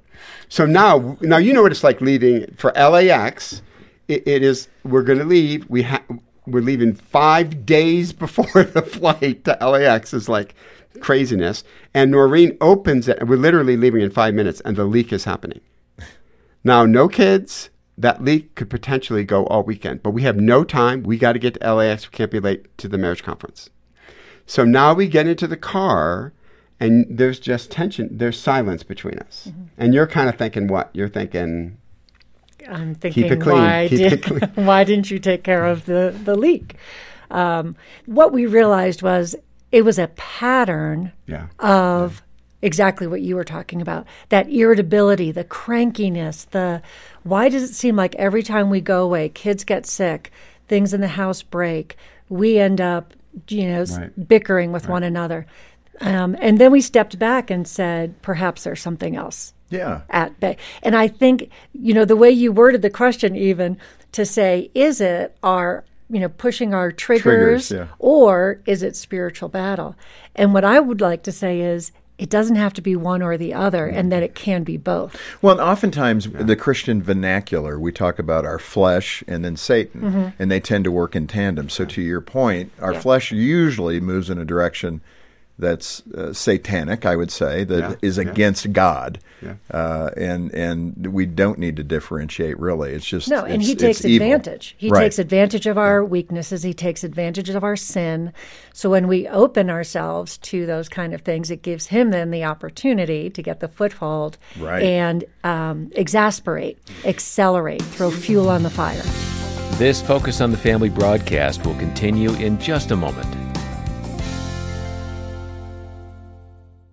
So 0.49 0.67
now, 0.67 1.19
now 1.21 1.39
you 1.39 1.53
know 1.53 1.63
what 1.63 1.73
it's 1.73 1.83
like 1.83 2.01
leaving 2.01 2.47
for 2.57 2.71
LAX. 2.77 3.63
it, 4.07 4.23
it 4.25 4.45
is, 4.45 4.69
we're 4.85 5.03
going 5.03 5.19
to 5.19 5.25
leave. 5.25 5.69
We 5.69 5.83
ha- 5.83 6.05
we're 6.51 6.61
leaving 6.61 6.95
five 6.95 7.65
days 7.67 8.13
before 8.15 8.65
the 8.65 8.83
flight 8.83 9.45
to 9.45 9.59
LAX 9.61 10.13
is 10.13 10.29
like 10.29 10.55
craziness. 11.01 11.65
And 11.95 12.11
Noreen 12.11 12.57
opens 12.61 13.09
it, 13.09 13.19
and 13.19 13.29
we're 13.29 13.37
literally 13.37 13.77
leaving 13.77 14.03
in 14.03 14.11
five 14.11 14.35
minutes, 14.35 14.61
and 14.65 14.77
the 14.77 14.85
leak 14.85 15.13
is 15.13 15.25
happening. 15.25 15.61
Now, 16.65 16.85
no 16.85 17.09
kids. 17.09 17.71
That 17.97 18.25
leak 18.25 18.55
could 18.55 18.71
potentially 18.71 19.25
go 19.25 19.45
all 19.47 19.63
weekend, 19.63 20.03
but 20.03 20.13
we 20.13 20.23
have 20.23 20.37
no 20.37 20.65
time. 20.65 21.03
We 21.03 21.19
got 21.19 21.35
to 21.35 21.39
get 21.39 21.61
to 21.61 21.75
LAX. 21.75 22.11
We 22.11 22.17
can't 22.17 22.31
be 22.31 22.41
late 22.41 22.77
to 22.79 22.89
the 22.89 22.97
marriage 22.97 23.23
conference. 23.23 23.69
So 24.47 24.65
now 24.65 24.95
we 24.95 25.07
get 25.07 25.27
into 25.27 25.47
the 25.47 25.57
car, 25.57 26.33
and 26.79 27.05
there's 27.11 27.39
just 27.39 27.71
tension. 27.71 28.09
There's 28.11 28.41
silence 28.41 28.83
between 28.83 29.19
us. 29.19 29.49
Mm-hmm. 29.51 29.65
And 29.77 29.93
you're 29.93 30.07
kind 30.07 30.31
of 30.31 30.37
thinking 30.37 30.67
what? 30.67 30.89
You're 30.95 31.11
thinking, 31.11 31.77
I'm 32.69 32.95
thinking, 32.95 33.25
it 33.27 33.41
clean. 33.41 33.57
why 33.57 33.87
Keep 33.89 33.99
did 33.99 34.13
it 34.13 34.23
clean. 34.23 34.41
why 34.67 34.85
didn't 34.85 35.11
you 35.11 35.19
take 35.19 35.43
care 35.45 35.65
of 35.67 35.87
the 35.87 36.15
the 36.25 36.35
leak? 36.37 36.77
Um, 37.31 37.77
what 38.07 38.33
we 38.33 38.47
realized 38.47 39.03
was 39.03 39.37
it 39.71 39.83
was 39.83 39.99
a 39.99 40.09
pattern 40.17 41.13
yeah. 41.27 41.47
of 41.61 42.23
exactly 42.63 43.07
what 43.07 43.23
you 43.23 43.37
were 43.37 43.45
talking 43.45 43.81
about 43.81 44.07
that 44.29 44.49
irritability, 44.51 45.31
the 45.33 45.45
crankiness, 45.45 46.49
the 46.51 46.83
why 47.23 47.49
does 47.49 47.63
it 47.63 47.75
seem 47.75 47.97
like 47.97 48.15
every 48.17 48.43
time 48.43 48.69
we 48.71 48.81
go 48.81 49.03
away, 49.05 49.29
kids 49.29 49.65
get 49.65 49.87
sick, 49.87 50.33
things 50.69 50.93
in 50.93 51.01
the 51.01 51.09
house 51.09 51.43
break, 51.43 51.97
we 52.29 52.59
end 52.59 52.81
up, 52.81 53.15
you 53.49 53.69
know, 53.69 53.85
Right. 53.85 54.29
bickering 54.29 54.73
with 54.73 54.89
one 54.89 55.03
another. 55.05 55.47
Um, 56.01 56.37
and 56.41 56.59
then 56.59 56.71
we 56.73 56.81
stepped 56.81 57.19
back 57.19 57.51
and 57.51 57.67
said, 57.69 58.21
perhaps 58.23 58.65
there's 58.65 58.81
something 58.81 59.17
else 59.17 59.53
Yeah. 59.69 60.01
at 60.09 60.39
bay. 60.41 60.57
And 60.83 60.97
I 60.97 61.09
think, 61.09 61.51
you 61.73 61.93
know, 61.95 62.05
the 62.05 62.17
way 62.17 62.31
you 62.31 62.53
worded 62.53 62.83
the 62.83 62.91
question, 62.91 63.37
even 63.37 63.77
to 64.13 64.25
say, 64.25 64.71
is 64.75 65.01
it 65.01 65.37
our, 65.43 65.85
you 66.09 66.19
know, 66.21 66.29
pushing 66.29 66.73
our 66.75 66.91
triggers, 66.91 67.69
Triggers, 67.69 67.71
yeah. 67.71 67.87
or 67.99 68.61
is 68.67 68.83
it 68.83 68.97
spiritual 68.97 69.49
battle? 69.49 69.95
And 70.35 70.55
what 70.55 70.65
I 70.65 70.81
would 70.81 71.01
like 71.01 71.23
to 71.25 71.33
say 71.33 71.61
is, 71.61 71.93
it 72.19 72.29
doesn't 72.29 72.57
have 72.57 72.75
to 72.75 72.83
be 72.83 72.97
one 72.97 73.23
or 73.23 73.39
the 73.39 73.55
other, 73.55 73.87
and 73.87 74.13
that 74.13 74.23
it 74.23 74.35
can 74.35 74.63
be 74.63 74.77
both. 74.77 75.19
Well, 75.41 75.53
and 75.53 75.61
oftentimes 75.63 76.29
the 76.31 76.55
Christian 76.55 77.03
vernacular, 77.03 77.81
we 77.81 77.93
talk 77.93 78.19
about 78.19 78.45
our 78.45 78.59
flesh 78.59 79.25
and 79.27 79.43
then 79.43 79.57
Satan, 79.57 80.35
and 80.39 80.51
they 80.51 80.61
tend 80.61 80.85
to 80.85 80.93
work 80.93 81.17
in 81.17 81.27
tandem. 81.27 81.71
So, 81.71 81.87
to 81.87 82.03
your 82.03 82.21
point, 82.21 82.73
our 82.79 82.89
Mm-hmm. 82.91 82.95
Yeah. 82.97 83.01
flesh 83.01 83.33
usually 83.33 84.01
moves 84.01 84.29
in 84.29 84.37
a 84.37 84.45
direction 84.45 85.01
that's 85.61 86.03
uh, 86.17 86.33
satanic, 86.33 87.05
I 87.07 87.17
would 87.17 87.31
say, 87.31 87.65
that 87.65 87.99
is 88.03 88.17
Yeah, 88.17 88.25
yeah. 88.25 88.31
against 88.31 88.73
God, 88.73 89.19
Yeah. 89.43 89.55
uh, 89.71 90.11
and 90.17 90.53
and 90.55 91.07
we 91.13 91.27
don't 91.27 91.59
need 91.59 91.77
to 91.77 91.83
differentiate 91.85 92.59
really. 92.59 92.93
It's 92.93 93.07
just 93.07 93.29
No, 93.29 93.45
and 93.45 93.63
he 93.63 93.75
takes 93.75 93.99
it's 94.01 94.07
evil. 94.07 94.27
advantage. 94.27 94.75
He 94.79 94.89
Right. 94.91 95.03
takes 95.03 95.19
advantage 95.19 95.67
of 95.67 95.79
our 95.79 96.05
weaknesses. 96.05 96.63
He 96.63 96.75
takes 96.75 97.05
advantage 97.05 97.49
of 97.51 97.63
our 97.63 97.77
sin. 97.77 98.33
So 98.73 98.91
when 98.91 99.07
we 99.09 99.29
open 99.29 99.71
ourselves 99.71 100.39
to 100.39 100.67
those 100.67 100.89
kind 100.89 101.15
of 101.15 101.21
things, 101.23 101.51
it 101.51 101.63
gives 101.63 101.87
him 101.87 102.11
then 102.11 102.31
the 102.31 102.45
opportunity 102.45 103.31
to 103.31 103.43
get 103.43 103.61
the 103.61 103.69
foothold 103.69 104.39
Right. 104.59 104.83
and 104.83 105.25
um, 105.45 105.91
exasperate, 105.95 106.79
accelerate, 107.05 107.83
throw 107.83 108.11
fuel 108.11 108.49
on 108.49 108.63
the 108.63 108.71
fire. 108.71 109.03
This 109.79 110.03
Focus 110.03 110.41
on 110.41 110.51
the 110.51 110.59
Family 110.59 110.91
broadcast 110.91 111.65
will 111.65 111.75
continue 111.77 112.33
in 112.35 112.59
just 112.59 112.91
a 112.91 112.97
moment. 112.97 113.50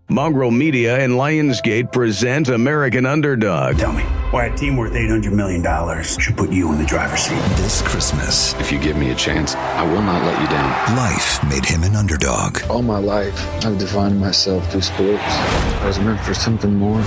Mongrel 0.09 0.51
Media 0.51 0.97
and 1.03 1.13
Lionsgate 1.13 1.91
present 1.91 2.47
American 2.47 3.05
Underdog. 3.05 3.77
Tell 3.77 3.91
me 3.91 4.03
why 4.31 4.45
a 4.45 4.55
team 4.55 4.77
worth 4.77 4.93
$800 4.93 5.33
million 5.33 5.61
should 6.03 6.37
put 6.37 6.49
you 6.49 6.71
in 6.71 6.77
the 6.79 6.85
driver's 6.85 7.19
seat. 7.23 7.35
This 7.57 7.81
Christmas, 7.81 8.53
If 8.53 8.71
you 8.71 8.79
give 8.79 8.95
me 8.95 9.11
a 9.11 9.15
chance, 9.15 9.55
I 9.55 9.83
will 9.83 10.01
not 10.01 10.23
let 10.25 10.41
you 10.41 10.47
down. 10.47 10.95
life 10.95 11.43
made 11.49 11.65
him 11.65 11.83
an 11.83 11.97
underdog. 11.97 12.59
All 12.69 12.81
my 12.81 12.99
life, 12.99 13.37
I've 13.65 13.77
defined 13.77 14.17
myself 14.17 14.71
through 14.71 14.81
sports. 14.83 15.23
I 15.25 15.83
was 15.87 15.99
meant 15.99 16.21
for 16.21 16.33
something 16.33 16.73
more. 16.73 17.01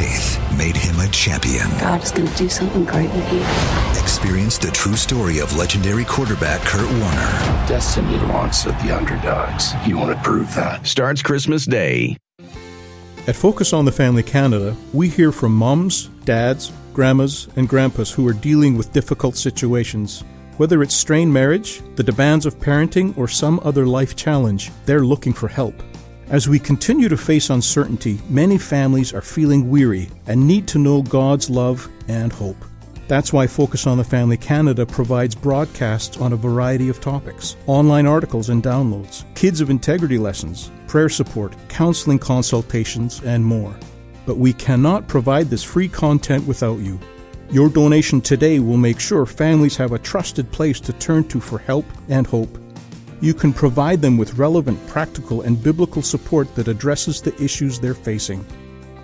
Faith 0.00 0.56
made 0.56 0.76
him 0.78 0.98
a 0.98 1.08
champion. 1.08 1.68
God 1.78 2.02
is 2.02 2.10
going 2.10 2.26
to 2.26 2.34
do 2.34 2.48
something 2.48 2.86
great 2.86 3.10
with 3.12 3.32
you. 3.34 3.40
Experience 4.00 4.56
the 4.56 4.70
true 4.72 4.96
story 4.96 5.40
of 5.40 5.54
legendary 5.56 6.06
quarterback 6.06 6.62
Kurt 6.62 6.90
Warner. 6.90 7.66
Destiny 7.68 8.16
wants 8.32 8.64
of 8.64 8.72
the 8.82 8.96
underdogs. 8.96 9.74
You 9.86 9.98
want 9.98 10.16
to 10.16 10.22
prove 10.22 10.54
that? 10.54 10.86
Starts 10.86 11.20
Christmas 11.20 11.66
Day. 11.66 12.16
At 13.26 13.36
Focus 13.36 13.74
on 13.74 13.84
the 13.84 13.92
Family 13.92 14.22
Canada, 14.22 14.74
we 14.94 15.10
hear 15.10 15.32
from 15.32 15.54
moms, 15.54 16.06
dads, 16.24 16.72
grandmas, 16.94 17.48
and 17.56 17.68
grandpas 17.68 18.10
who 18.10 18.26
are 18.26 18.32
dealing 18.32 18.78
with 18.78 18.94
difficult 18.94 19.36
situations. 19.36 20.24
Whether 20.56 20.82
it's 20.82 20.94
strained 20.94 21.34
marriage, 21.34 21.82
the 21.96 22.02
demands 22.02 22.46
of 22.46 22.58
parenting, 22.58 23.16
or 23.18 23.28
some 23.28 23.60
other 23.64 23.86
life 23.86 24.16
challenge, 24.16 24.70
they're 24.86 25.04
looking 25.04 25.34
for 25.34 25.48
help. 25.48 25.74
As 26.30 26.48
we 26.48 26.60
continue 26.60 27.08
to 27.08 27.16
face 27.16 27.50
uncertainty, 27.50 28.20
many 28.28 28.56
families 28.56 29.12
are 29.12 29.20
feeling 29.20 29.68
weary 29.68 30.08
and 30.28 30.46
need 30.46 30.68
to 30.68 30.78
know 30.78 31.02
God's 31.02 31.50
love 31.50 31.90
and 32.06 32.32
hope. 32.32 32.64
That's 33.08 33.32
why 33.32 33.48
Focus 33.48 33.88
on 33.88 33.98
the 33.98 34.04
Family 34.04 34.36
Canada 34.36 34.86
provides 34.86 35.34
broadcasts 35.34 36.18
on 36.18 36.32
a 36.32 36.36
variety 36.36 36.88
of 36.88 37.00
topics, 37.00 37.56
online 37.66 38.06
articles 38.06 38.48
and 38.48 38.62
downloads, 38.62 39.24
kids 39.34 39.60
of 39.60 39.70
integrity 39.70 40.18
lessons, 40.18 40.70
prayer 40.86 41.08
support, 41.08 41.56
counseling 41.68 42.20
consultations, 42.20 43.20
and 43.24 43.44
more. 43.44 43.74
But 44.24 44.36
we 44.36 44.52
cannot 44.52 45.08
provide 45.08 45.50
this 45.50 45.64
free 45.64 45.88
content 45.88 46.46
without 46.46 46.78
you. 46.78 47.00
Your 47.50 47.68
donation 47.68 48.20
today 48.20 48.60
will 48.60 48.76
make 48.76 49.00
sure 49.00 49.26
families 49.26 49.76
have 49.78 49.90
a 49.90 49.98
trusted 49.98 50.52
place 50.52 50.78
to 50.82 50.92
turn 50.92 51.26
to 51.26 51.40
for 51.40 51.58
help 51.58 51.86
and 52.08 52.24
hope. 52.24 52.56
You 53.20 53.34
can 53.34 53.52
provide 53.52 54.00
them 54.00 54.16
with 54.16 54.38
relevant, 54.38 54.84
practical, 54.86 55.42
and 55.42 55.62
biblical 55.62 56.00
support 56.00 56.54
that 56.54 56.68
addresses 56.68 57.20
the 57.20 57.34
issues 57.42 57.78
they're 57.78 57.94
facing. 57.94 58.46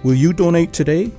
Will 0.03 0.15
you 0.15 0.33
donate 0.33 0.73
today? 0.73 1.13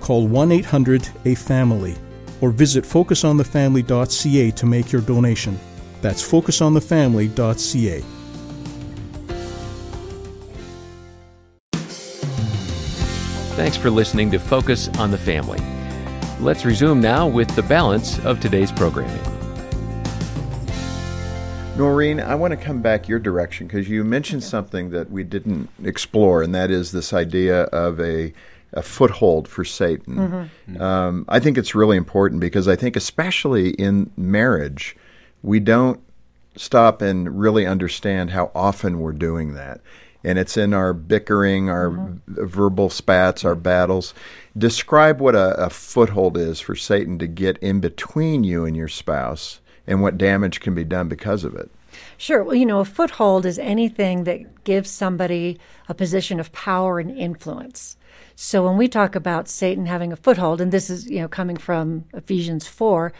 Call 0.00 0.26
1 0.26 0.50
800 0.50 1.08
A 1.26 1.34
Family 1.34 1.94
or 2.40 2.50
visit 2.50 2.84
focusonthefamily.ca 2.84 4.50
to 4.50 4.66
make 4.66 4.90
your 4.90 5.02
donation. 5.02 5.58
That's 6.00 6.28
focusonthefamily.ca. 6.28 8.04
Thanks 13.56 13.76
for 13.76 13.90
listening 13.90 14.30
to 14.30 14.38
Focus 14.38 14.88
on 14.98 15.10
the 15.10 15.18
Family. 15.18 15.60
Let's 16.40 16.64
resume 16.64 17.00
now 17.00 17.28
with 17.28 17.54
the 17.54 17.62
balance 17.62 18.18
of 18.24 18.40
today's 18.40 18.72
programming. 18.72 19.39
Noreen, 21.80 22.20
I 22.20 22.34
want 22.34 22.52
to 22.52 22.56
come 22.56 22.82
back 22.82 23.08
your 23.08 23.18
direction 23.18 23.66
because 23.66 23.88
you 23.88 24.04
mentioned 24.04 24.44
something 24.44 24.90
that 24.90 25.10
we 25.10 25.24
didn't 25.24 25.70
explore, 25.82 26.42
and 26.42 26.54
that 26.54 26.70
is 26.70 26.92
this 26.92 27.14
idea 27.14 27.62
of 27.64 27.98
a, 27.98 28.34
a 28.72 28.82
foothold 28.82 29.48
for 29.48 29.64
Satan. 29.64 30.16
Mm-hmm. 30.16 30.72
Mm-hmm. 30.74 30.82
Um, 30.82 31.24
I 31.26 31.40
think 31.40 31.56
it's 31.56 31.74
really 31.74 31.96
important 31.96 32.40
because 32.40 32.68
I 32.68 32.76
think, 32.76 32.96
especially 32.96 33.70
in 33.70 34.10
marriage, 34.14 34.94
we 35.42 35.58
don't 35.58 36.00
stop 36.54 37.00
and 37.00 37.40
really 37.40 37.64
understand 37.64 38.30
how 38.30 38.50
often 38.54 39.00
we're 39.00 39.12
doing 39.12 39.54
that. 39.54 39.80
And 40.22 40.38
it's 40.38 40.58
in 40.58 40.74
our 40.74 40.92
bickering, 40.92 41.70
our 41.70 41.90
v- 41.90 42.20
verbal 42.26 42.90
spats, 42.90 43.42
our 43.42 43.54
battles. 43.54 44.12
Describe 44.56 45.18
what 45.18 45.34
a, 45.34 45.54
a 45.64 45.70
foothold 45.70 46.36
is 46.36 46.60
for 46.60 46.76
Satan 46.76 47.18
to 47.20 47.26
get 47.26 47.56
in 47.58 47.80
between 47.80 48.44
you 48.44 48.66
and 48.66 48.76
your 48.76 48.88
spouse 48.88 49.60
and 49.90 50.00
what 50.00 50.16
damage 50.16 50.60
can 50.60 50.74
be 50.74 50.84
done 50.84 51.08
because 51.08 51.42
of 51.42 51.54
it. 51.56 51.68
Sure. 52.16 52.44
Well, 52.44 52.54
you 52.54 52.64
know, 52.64 52.78
a 52.78 52.84
foothold 52.84 53.44
is 53.44 53.58
anything 53.58 54.22
that 54.24 54.62
gives 54.62 54.88
somebody 54.88 55.58
a 55.88 55.94
position 55.94 56.38
of 56.38 56.52
power 56.52 57.00
and 57.00 57.10
influence. 57.10 57.96
So 58.36 58.64
when 58.64 58.76
we 58.76 58.86
talk 58.86 59.16
about 59.16 59.48
Satan 59.48 59.86
having 59.86 60.12
a 60.12 60.16
foothold, 60.16 60.60
and 60.60 60.70
this 60.70 60.88
is, 60.88 61.10
you 61.10 61.20
know, 61.20 61.28
coming 61.28 61.56
from 61.56 62.04
Ephesians 62.14 62.68
4, 62.68 63.12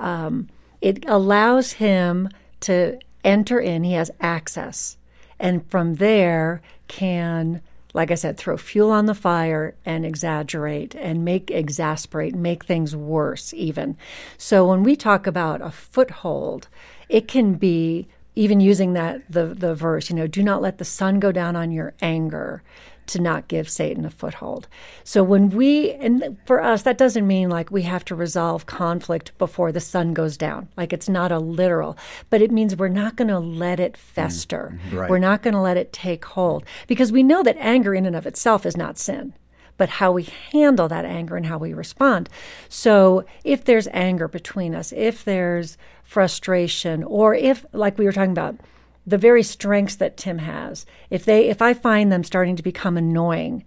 um, 0.00 0.48
it 0.80 1.04
allows 1.06 1.72
him 1.72 2.30
to 2.60 2.98
enter 3.22 3.60
in. 3.60 3.84
He 3.84 3.92
has 3.92 4.10
access. 4.20 4.96
And 5.38 5.68
from 5.70 5.96
there 5.96 6.62
can, 6.88 7.60
like 7.94 8.10
I 8.10 8.16
said, 8.16 8.36
throw 8.36 8.56
fuel 8.56 8.90
on 8.90 9.06
the 9.06 9.14
fire 9.14 9.76
and 9.86 10.04
exaggerate 10.04 10.94
and 10.96 11.24
make, 11.24 11.50
exasperate, 11.50 12.34
make 12.34 12.64
things 12.64 12.94
worse 12.94 13.54
even. 13.54 13.96
So 14.36 14.68
when 14.68 14.82
we 14.82 14.96
talk 14.96 15.26
about 15.26 15.62
a 15.62 15.70
foothold, 15.70 16.68
it 17.08 17.28
can 17.28 17.54
be 17.54 18.08
even 18.34 18.60
using 18.60 18.94
that 18.94 19.22
the 19.30 19.46
the 19.46 19.76
verse 19.76 20.10
you 20.10 20.16
know 20.16 20.26
do 20.26 20.42
not 20.42 20.60
let 20.60 20.78
the 20.78 20.84
sun 20.84 21.20
go 21.20 21.30
down 21.30 21.54
on 21.54 21.70
your 21.70 21.94
anger 22.02 22.64
to 23.06 23.20
not 23.20 23.48
give 23.48 23.68
Satan 23.68 24.04
a 24.04 24.10
foothold. 24.10 24.68
So 25.02 25.22
when 25.22 25.50
we, 25.50 25.92
and 25.92 26.38
for 26.46 26.62
us, 26.62 26.82
that 26.82 26.98
doesn't 26.98 27.26
mean 27.26 27.48
like 27.48 27.70
we 27.70 27.82
have 27.82 28.04
to 28.06 28.14
resolve 28.14 28.66
conflict 28.66 29.36
before 29.38 29.72
the 29.72 29.80
sun 29.80 30.14
goes 30.14 30.36
down. 30.36 30.68
Like 30.76 30.92
it's 30.92 31.08
not 31.08 31.32
a 31.32 31.38
literal, 31.38 31.96
but 32.30 32.42
it 32.42 32.50
means 32.50 32.76
we're 32.76 32.88
not 32.88 33.16
going 33.16 33.28
to 33.28 33.38
let 33.38 33.80
it 33.80 33.96
fester. 33.96 34.78
Mm, 34.90 34.98
right. 34.98 35.10
We're 35.10 35.18
not 35.18 35.42
going 35.42 35.54
to 35.54 35.60
let 35.60 35.76
it 35.76 35.92
take 35.92 36.24
hold 36.24 36.64
because 36.86 37.12
we 37.12 37.22
know 37.22 37.42
that 37.42 37.56
anger 37.58 37.94
in 37.94 38.06
and 38.06 38.16
of 38.16 38.26
itself 38.26 38.66
is 38.66 38.76
not 38.76 38.98
sin 38.98 39.34
but 39.76 39.88
how 39.88 40.12
we 40.12 40.28
handle 40.52 40.88
that 40.88 41.04
anger 41.04 41.36
and 41.36 41.46
how 41.46 41.58
we 41.58 41.72
respond. 41.74 42.28
So 42.68 43.24
if 43.42 43.64
there's 43.64 43.88
anger 43.88 44.28
between 44.28 44.74
us, 44.74 44.92
if 44.92 45.24
there's 45.24 45.76
frustration, 46.04 47.02
or 47.02 47.34
if, 47.34 47.66
like 47.72 47.98
we 47.98 48.04
were 48.04 48.12
talking 48.12 48.30
about, 48.30 48.56
the 49.06 49.18
very 49.18 49.42
strengths 49.42 49.96
that 49.96 50.16
Tim 50.16 50.38
has, 50.38 50.86
if 51.10 51.24
they 51.24 51.48
if 51.48 51.60
I 51.60 51.74
find 51.74 52.10
them 52.10 52.24
starting 52.24 52.56
to 52.56 52.62
become 52.62 52.96
annoying, 52.96 53.64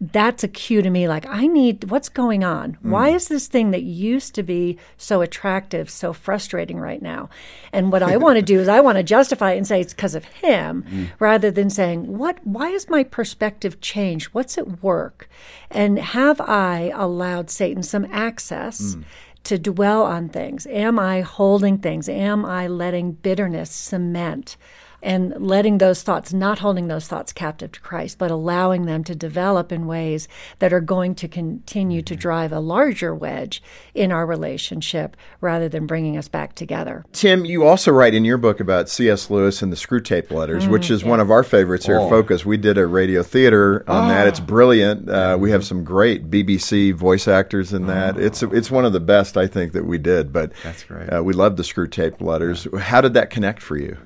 that's 0.00 0.42
a 0.42 0.48
cue 0.48 0.82
to 0.82 0.90
me 0.90 1.06
like 1.06 1.24
I 1.26 1.46
need 1.46 1.84
what's 1.84 2.08
going 2.08 2.42
on? 2.42 2.72
Mm. 2.72 2.90
Why 2.90 3.10
is 3.10 3.28
this 3.28 3.46
thing 3.46 3.70
that 3.70 3.84
used 3.84 4.34
to 4.34 4.42
be 4.42 4.78
so 4.96 5.20
attractive 5.20 5.88
so 5.88 6.12
frustrating 6.12 6.80
right 6.80 7.00
now? 7.00 7.30
And 7.72 7.92
what 7.92 8.02
I 8.02 8.16
want 8.16 8.36
to 8.36 8.42
do 8.52 8.58
is 8.58 8.66
I 8.66 8.80
want 8.80 8.98
to 8.98 9.04
justify 9.04 9.52
it 9.52 9.58
and 9.58 9.66
say 9.66 9.80
it's 9.80 9.94
because 9.94 10.16
of 10.16 10.24
him 10.24 10.84
mm. 10.90 11.10
rather 11.20 11.52
than 11.52 11.70
saying 11.70 12.18
what 12.18 12.44
why 12.44 12.68
is 12.68 12.90
my 12.90 13.04
perspective 13.04 13.80
changed? 13.80 14.28
What's 14.32 14.58
at 14.58 14.82
work? 14.82 15.28
And 15.70 15.98
have 15.98 16.40
I 16.40 16.90
allowed 16.94 17.50
Satan 17.50 17.84
some 17.84 18.06
access? 18.10 18.96
Mm 18.96 19.04
to 19.44 19.58
dwell 19.58 20.02
on 20.02 20.28
things? 20.28 20.66
Am 20.66 20.98
I 20.98 21.20
holding 21.20 21.78
things? 21.78 22.08
Am 22.08 22.44
I 22.44 22.66
letting 22.66 23.12
bitterness 23.12 23.70
cement? 23.70 24.56
And 25.02 25.34
letting 25.38 25.78
those 25.78 26.02
thoughts, 26.02 26.32
not 26.32 26.60
holding 26.60 26.86
those 26.86 27.06
thoughts 27.06 27.32
captive 27.32 27.72
to 27.72 27.80
Christ, 27.80 28.18
but 28.18 28.30
allowing 28.30 28.86
them 28.86 29.02
to 29.04 29.14
develop 29.14 29.72
in 29.72 29.86
ways 29.86 30.28
that 30.60 30.72
are 30.72 30.80
going 30.80 31.14
to 31.16 31.28
continue 31.28 32.02
to 32.02 32.14
drive 32.14 32.52
a 32.52 32.60
larger 32.60 33.14
wedge 33.14 33.62
in 33.94 34.12
our 34.12 34.24
relationship 34.24 35.16
rather 35.40 35.68
than 35.68 35.86
bringing 35.86 36.16
us 36.16 36.28
back 36.28 36.54
together. 36.54 37.04
Tim, 37.12 37.44
you 37.44 37.66
also 37.66 37.90
write 37.90 38.14
in 38.14 38.24
your 38.24 38.38
book 38.38 38.60
about 38.60 38.88
C.S. 38.88 39.28
Lewis 39.28 39.60
and 39.60 39.72
the 39.72 39.76
Screwtape 39.76 40.30
Letters, 40.30 40.66
mm, 40.66 40.70
which 40.70 40.90
is 40.90 41.02
yeah. 41.02 41.08
one 41.08 41.20
of 41.20 41.30
our 41.30 41.42
favorites 41.42 41.86
here 41.86 41.98
oh. 41.98 42.04
at 42.04 42.10
Focus. 42.10 42.46
We 42.46 42.56
did 42.56 42.78
a 42.78 42.86
radio 42.86 43.22
theater 43.22 43.84
on 43.88 44.06
oh. 44.06 44.08
that. 44.08 44.28
It's 44.28 44.40
brilliant. 44.40 45.08
Uh, 45.08 45.36
we 45.38 45.50
have 45.50 45.64
some 45.64 45.82
great 45.82 46.30
BBC 46.30 46.94
voice 46.94 47.26
actors 47.26 47.72
in 47.72 47.86
that. 47.86 48.16
Oh. 48.16 48.20
It's 48.20 48.42
it's 48.42 48.70
one 48.70 48.84
of 48.84 48.92
the 48.92 49.00
best 49.00 49.36
I 49.36 49.46
think 49.46 49.72
that 49.72 49.84
we 49.84 49.98
did. 49.98 50.32
But 50.32 50.52
that's 50.62 50.84
great. 50.84 51.08
Uh, 51.08 51.22
we 51.22 51.32
love 51.32 51.56
the 51.56 51.62
Screwtape 51.62 52.20
Letters. 52.20 52.66
Yeah. 52.72 52.78
How 52.80 53.00
did 53.00 53.14
that 53.14 53.30
connect 53.30 53.62
for 53.62 53.76
you? 53.76 53.96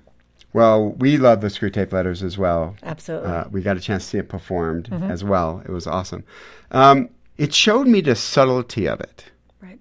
Well, 0.52 0.90
we 0.92 1.18
love 1.18 1.42
the 1.42 1.48
Screwtape 1.48 1.92
Letters 1.92 2.22
as 2.22 2.38
well. 2.38 2.76
Absolutely. 2.82 3.28
Uh, 3.28 3.44
we 3.50 3.60
got 3.60 3.76
a 3.76 3.80
chance 3.80 4.04
to 4.04 4.10
see 4.10 4.18
it 4.18 4.28
performed 4.28 4.88
mm-hmm. 4.88 5.10
as 5.10 5.22
well. 5.22 5.62
It 5.64 5.70
was 5.70 5.86
awesome. 5.86 6.24
Um, 6.70 7.10
it 7.36 7.52
showed 7.52 7.86
me 7.86 8.00
the 8.00 8.14
subtlety 8.14 8.88
of 8.88 9.00
it. 9.00 9.26
Right. 9.60 9.78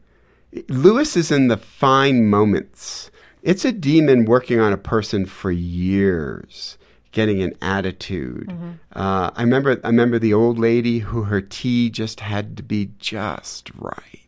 Lewis 0.67 1.15
is 1.15 1.31
in 1.31 1.47
the 1.47 1.57
fine 1.57 2.27
moments. 2.27 3.09
It's 3.41 3.63
a 3.63 3.71
demon 3.71 4.25
working 4.25 4.59
on 4.59 4.73
a 4.73 4.77
person 4.77 5.25
for 5.25 5.51
years, 5.51 6.77
getting 7.11 7.41
an 7.41 7.53
attitude. 7.61 8.47
Mm-hmm. 8.47 8.71
Uh, 8.93 9.31
I 9.33 9.43
remember. 9.43 9.79
I 9.83 9.87
remember 9.87 10.19
the 10.19 10.33
old 10.33 10.59
lady 10.59 10.99
who 10.99 11.23
her 11.23 11.39
tea 11.39 11.89
just 11.89 12.19
had 12.19 12.57
to 12.57 12.63
be 12.63 12.91
just 12.99 13.71
right 13.75 14.25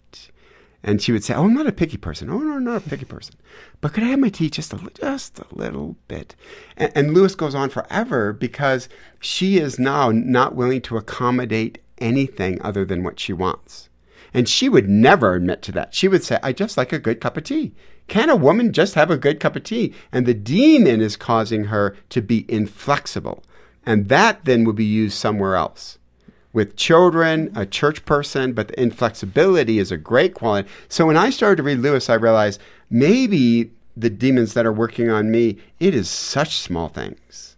and 0.87 1.01
she 1.01 1.11
would 1.11 1.23
say, 1.23 1.33
"Oh, 1.33 1.43
I'm 1.43 1.53
not 1.53 1.67
a 1.67 1.71
picky 1.71 1.97
person. 1.97 2.29
Oh, 2.29 2.37
no, 2.37 2.53
I'm 2.53 2.63
not 2.63 2.85
a 2.85 2.89
picky 2.89 3.05
person. 3.05 3.35
But 3.79 3.93
could 3.93 4.03
I 4.03 4.07
have 4.07 4.19
my 4.19 4.29
tea 4.29 4.49
just 4.49 4.73
a 4.73 4.79
just 4.99 5.39
a 5.39 5.45
little 5.51 5.95
bit?" 6.07 6.35
And, 6.75 6.91
and 6.95 7.13
Lewis 7.13 7.35
goes 7.35 7.55
on 7.55 7.69
forever 7.69 8.33
because 8.33 8.89
she 9.19 9.57
is 9.57 9.79
now 9.79 10.11
not 10.11 10.55
willing 10.55 10.81
to 10.81 10.97
accommodate 10.97 11.79
anything 11.99 12.61
other 12.61 12.85
than 12.85 13.03
what 13.03 13.19
she 13.19 13.33
wants. 13.33 13.89
And 14.33 14.47
she 14.47 14.69
would 14.69 14.89
never 14.89 15.35
admit 15.35 15.61
to 15.63 15.71
that. 15.73 15.93
She 15.93 16.07
would 16.07 16.23
say, 16.23 16.37
I 16.43 16.53
just 16.53 16.77
like 16.77 16.93
a 16.93 16.99
good 16.99 17.21
cup 17.21 17.37
of 17.37 17.43
tea. 17.43 17.73
Can 18.07 18.29
a 18.29 18.35
woman 18.35 18.71
just 18.73 18.95
have 18.95 19.09
a 19.09 19.17
good 19.17 19.39
cup 19.39 19.55
of 19.55 19.63
tea? 19.63 19.93
And 20.11 20.25
the 20.25 20.33
demon 20.33 21.01
is 21.01 21.15
causing 21.15 21.65
her 21.65 21.95
to 22.09 22.21
be 22.21 22.45
inflexible. 22.47 23.43
And 23.85 24.09
that 24.09 24.45
then 24.45 24.63
would 24.65 24.75
be 24.75 24.85
used 24.85 25.17
somewhere 25.17 25.55
else 25.55 25.97
with 26.53 26.75
children, 26.75 27.51
a 27.55 27.65
church 27.65 28.03
person, 28.05 28.53
but 28.53 28.69
the 28.69 28.81
inflexibility 28.81 29.79
is 29.79 29.91
a 29.91 29.97
great 29.97 30.33
quality. 30.33 30.67
So 30.89 31.05
when 31.05 31.15
I 31.15 31.29
started 31.29 31.57
to 31.57 31.63
read 31.63 31.79
Lewis, 31.79 32.09
I 32.09 32.15
realized 32.15 32.59
maybe 32.89 33.71
the 33.95 34.09
demons 34.09 34.53
that 34.53 34.65
are 34.65 34.73
working 34.73 35.09
on 35.09 35.31
me, 35.31 35.57
it 35.79 35.93
is 35.95 36.09
such 36.09 36.57
small 36.57 36.87
things 36.87 37.55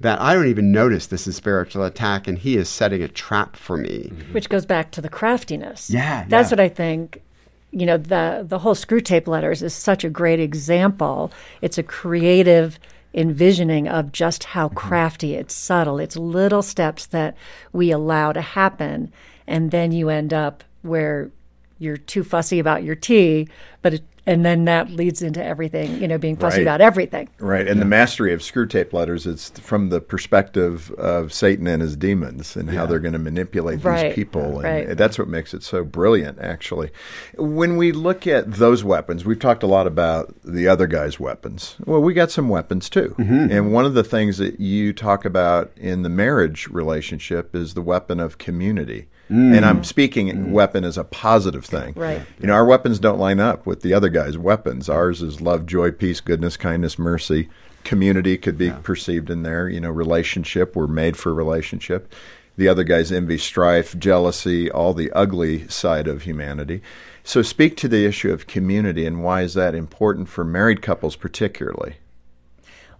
that 0.00 0.20
I 0.20 0.34
don't 0.34 0.48
even 0.48 0.72
notice 0.72 1.06
this 1.06 1.26
is 1.26 1.36
spiritual 1.36 1.84
attack, 1.84 2.28
and 2.28 2.38
he 2.38 2.56
is 2.56 2.68
setting 2.68 3.02
a 3.02 3.08
trap 3.08 3.56
for 3.56 3.76
me. 3.76 4.10
Mm-hmm. 4.12 4.32
Which 4.32 4.48
goes 4.48 4.66
back 4.66 4.90
to 4.92 5.00
the 5.00 5.08
craftiness. 5.08 5.90
Yeah, 5.90 6.24
that's 6.28 6.50
yeah. 6.50 6.56
what 6.56 6.60
I 6.60 6.68
think. 6.68 7.22
You 7.70 7.86
know, 7.86 7.96
the 7.96 8.44
the 8.46 8.60
whole 8.60 8.74
Screwtape 8.74 9.26
letters 9.26 9.62
is 9.62 9.74
such 9.74 10.04
a 10.04 10.10
great 10.10 10.40
example. 10.40 11.32
It's 11.60 11.78
a 11.78 11.82
creative 11.82 12.78
envisioning 13.14 13.88
of 13.88 14.12
just 14.12 14.44
how 14.44 14.66
mm-hmm. 14.66 14.76
crafty 14.76 15.34
it's 15.34 15.54
subtle 15.54 15.98
it's 15.98 16.16
little 16.16 16.62
steps 16.62 17.06
that 17.06 17.36
we 17.72 17.92
allow 17.92 18.32
to 18.32 18.40
happen 18.40 19.12
and 19.46 19.70
then 19.70 19.92
you 19.92 20.08
end 20.08 20.34
up 20.34 20.64
where 20.82 21.30
you're 21.78 21.96
too 21.96 22.24
fussy 22.24 22.58
about 22.58 22.82
your 22.82 22.94
tea 22.94 23.48
but 23.82 23.94
it, 23.94 24.04
and 24.26 24.44
then 24.44 24.64
that 24.64 24.90
leads 24.90 25.20
into 25.20 25.44
everything, 25.44 26.00
you 26.00 26.08
know, 26.08 26.16
being 26.16 26.36
fussy 26.36 26.58
right. 26.58 26.62
about 26.62 26.80
everything. 26.80 27.28
Right. 27.38 27.66
And 27.66 27.76
yeah. 27.76 27.80
the 27.80 27.88
mastery 27.88 28.32
of 28.32 28.40
Screwtape 28.40 28.94
letters 28.94 29.26
is 29.26 29.50
from 29.50 29.90
the 29.90 30.00
perspective 30.00 30.90
of 30.92 31.32
Satan 31.32 31.66
and 31.66 31.82
his 31.82 31.94
demons 31.94 32.56
and 32.56 32.68
yeah. 32.68 32.78
how 32.78 32.86
they're 32.86 33.00
going 33.00 33.12
to 33.12 33.18
manipulate 33.18 33.84
right. 33.84 34.06
these 34.06 34.14
people. 34.14 34.60
And 34.60 34.88
right. 34.88 34.96
that's 34.96 35.18
what 35.18 35.28
makes 35.28 35.52
it 35.52 35.62
so 35.62 35.84
brilliant, 35.84 36.38
actually. 36.38 36.90
When 37.36 37.76
we 37.76 37.92
look 37.92 38.26
at 38.26 38.50
those 38.50 38.82
weapons, 38.82 39.26
we've 39.26 39.38
talked 39.38 39.62
a 39.62 39.66
lot 39.66 39.86
about 39.86 40.34
the 40.42 40.68
other 40.68 40.86
guy's 40.86 41.20
weapons. 41.20 41.76
Well, 41.84 42.00
we 42.00 42.14
got 42.14 42.30
some 42.30 42.48
weapons 42.48 42.88
too. 42.88 43.14
Mm-hmm. 43.18 43.52
And 43.52 43.72
one 43.74 43.84
of 43.84 43.92
the 43.92 44.04
things 44.04 44.38
that 44.38 44.58
you 44.58 44.94
talk 44.94 45.26
about 45.26 45.70
in 45.76 46.02
the 46.02 46.08
marriage 46.08 46.66
relationship 46.68 47.54
is 47.54 47.74
the 47.74 47.82
weapon 47.82 48.20
of 48.20 48.38
community. 48.38 49.08
Mm. 49.30 49.56
And 49.56 49.64
I'm 49.64 49.84
speaking 49.84 50.28
mm. 50.28 50.50
weapon 50.50 50.84
as 50.84 50.98
a 50.98 51.04
positive 51.04 51.64
thing. 51.64 51.94
Right. 51.96 52.22
You 52.38 52.46
know, 52.46 52.52
our 52.52 52.64
weapons 52.64 52.98
don't 52.98 53.18
line 53.18 53.40
up 53.40 53.66
with 53.66 53.80
the 53.82 53.94
other 53.94 54.08
guy's 54.08 54.36
weapons. 54.36 54.88
Ours 54.88 55.22
is 55.22 55.40
love, 55.40 55.66
joy, 55.66 55.90
peace, 55.92 56.20
goodness, 56.20 56.56
kindness, 56.56 56.98
mercy. 56.98 57.48
Community 57.84 58.36
could 58.36 58.58
be 58.58 58.66
yeah. 58.66 58.78
perceived 58.82 59.30
in 59.30 59.42
there. 59.42 59.68
You 59.68 59.80
know, 59.80 59.90
relationship. 59.90 60.76
We're 60.76 60.86
made 60.86 61.16
for 61.16 61.32
relationship. 61.32 62.12
The 62.56 62.68
other 62.68 62.84
guy's 62.84 63.10
envy, 63.10 63.38
strife, 63.38 63.98
jealousy, 63.98 64.70
all 64.70 64.94
the 64.94 65.10
ugly 65.12 65.66
side 65.68 66.06
of 66.06 66.22
humanity. 66.22 66.82
So, 67.24 67.42
speak 67.42 67.76
to 67.78 67.88
the 67.88 68.04
issue 68.04 68.32
of 68.32 68.46
community 68.46 69.06
and 69.06 69.24
why 69.24 69.42
is 69.42 69.54
that 69.54 69.74
important 69.74 70.28
for 70.28 70.44
married 70.44 70.82
couples, 70.82 71.16
particularly? 71.16 71.96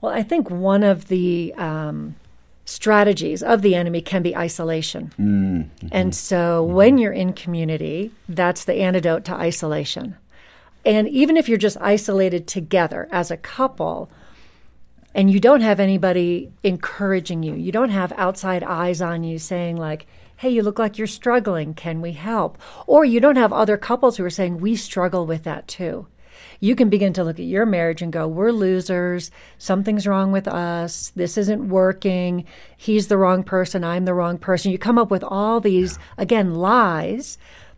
Well, 0.00 0.12
I 0.12 0.22
think 0.22 0.50
one 0.50 0.82
of 0.82 1.08
the 1.08 1.54
um, 1.54 2.16
strategies 2.64 3.42
of 3.42 3.62
the 3.62 3.74
enemy 3.74 4.00
can 4.00 4.22
be 4.22 4.36
isolation. 4.36 5.12
Mm-hmm. 5.18 5.88
And 5.92 6.14
so 6.14 6.64
mm-hmm. 6.64 6.74
when 6.74 6.98
you're 6.98 7.12
in 7.12 7.32
community, 7.32 8.10
that's 8.28 8.64
the 8.64 8.74
antidote 8.74 9.24
to 9.26 9.34
isolation. 9.34 10.16
And 10.84 11.08
even 11.08 11.36
if 11.36 11.48
you're 11.48 11.58
just 11.58 11.76
isolated 11.80 12.46
together 12.46 13.08
as 13.10 13.30
a 13.30 13.36
couple, 13.36 14.10
and 15.14 15.30
you 15.30 15.40
don't 15.40 15.60
have 15.60 15.80
anybody 15.80 16.52
encouraging 16.62 17.42
you, 17.42 17.54
you 17.54 17.72
don't 17.72 17.90
have 17.90 18.12
outside 18.16 18.62
eyes 18.62 19.00
on 19.00 19.24
you 19.24 19.38
saying, 19.38 19.76
like, 19.76 20.06
hey, 20.36 20.50
you 20.50 20.62
look 20.62 20.78
like 20.78 20.98
you're 20.98 21.06
struggling. 21.06 21.72
Can 21.72 22.00
we 22.00 22.12
help? 22.12 22.58
Or 22.86 23.04
you 23.04 23.20
don't 23.20 23.36
have 23.36 23.52
other 23.52 23.76
couples 23.76 24.16
who 24.16 24.24
are 24.24 24.30
saying, 24.30 24.60
we 24.60 24.74
struggle 24.74 25.24
with 25.26 25.44
that 25.44 25.68
too 25.68 26.06
you 26.64 26.74
can 26.74 26.88
begin 26.88 27.12
to 27.12 27.22
look 27.22 27.38
at 27.38 27.44
your 27.44 27.66
marriage 27.66 28.00
and 28.00 28.10
go, 28.10 28.26
we're 28.26 28.50
losers. 28.50 29.30
Something's 29.58 30.06
wrong 30.06 30.32
with 30.32 30.48
us. 30.48 31.12
This 31.14 31.36
isn't 31.36 31.68
working. 31.68 32.46
He's 32.74 33.08
the 33.08 33.18
wrong 33.18 33.42
person. 33.42 33.84
I'm 33.84 34.06
the 34.06 34.14
wrong 34.14 34.38
person. 34.38 34.72
You 34.72 34.78
come 34.78 34.96
up 34.96 35.10
with 35.10 35.22
all 35.22 35.60
these, 35.60 35.98
again, 36.16 36.54
lies 36.54 37.36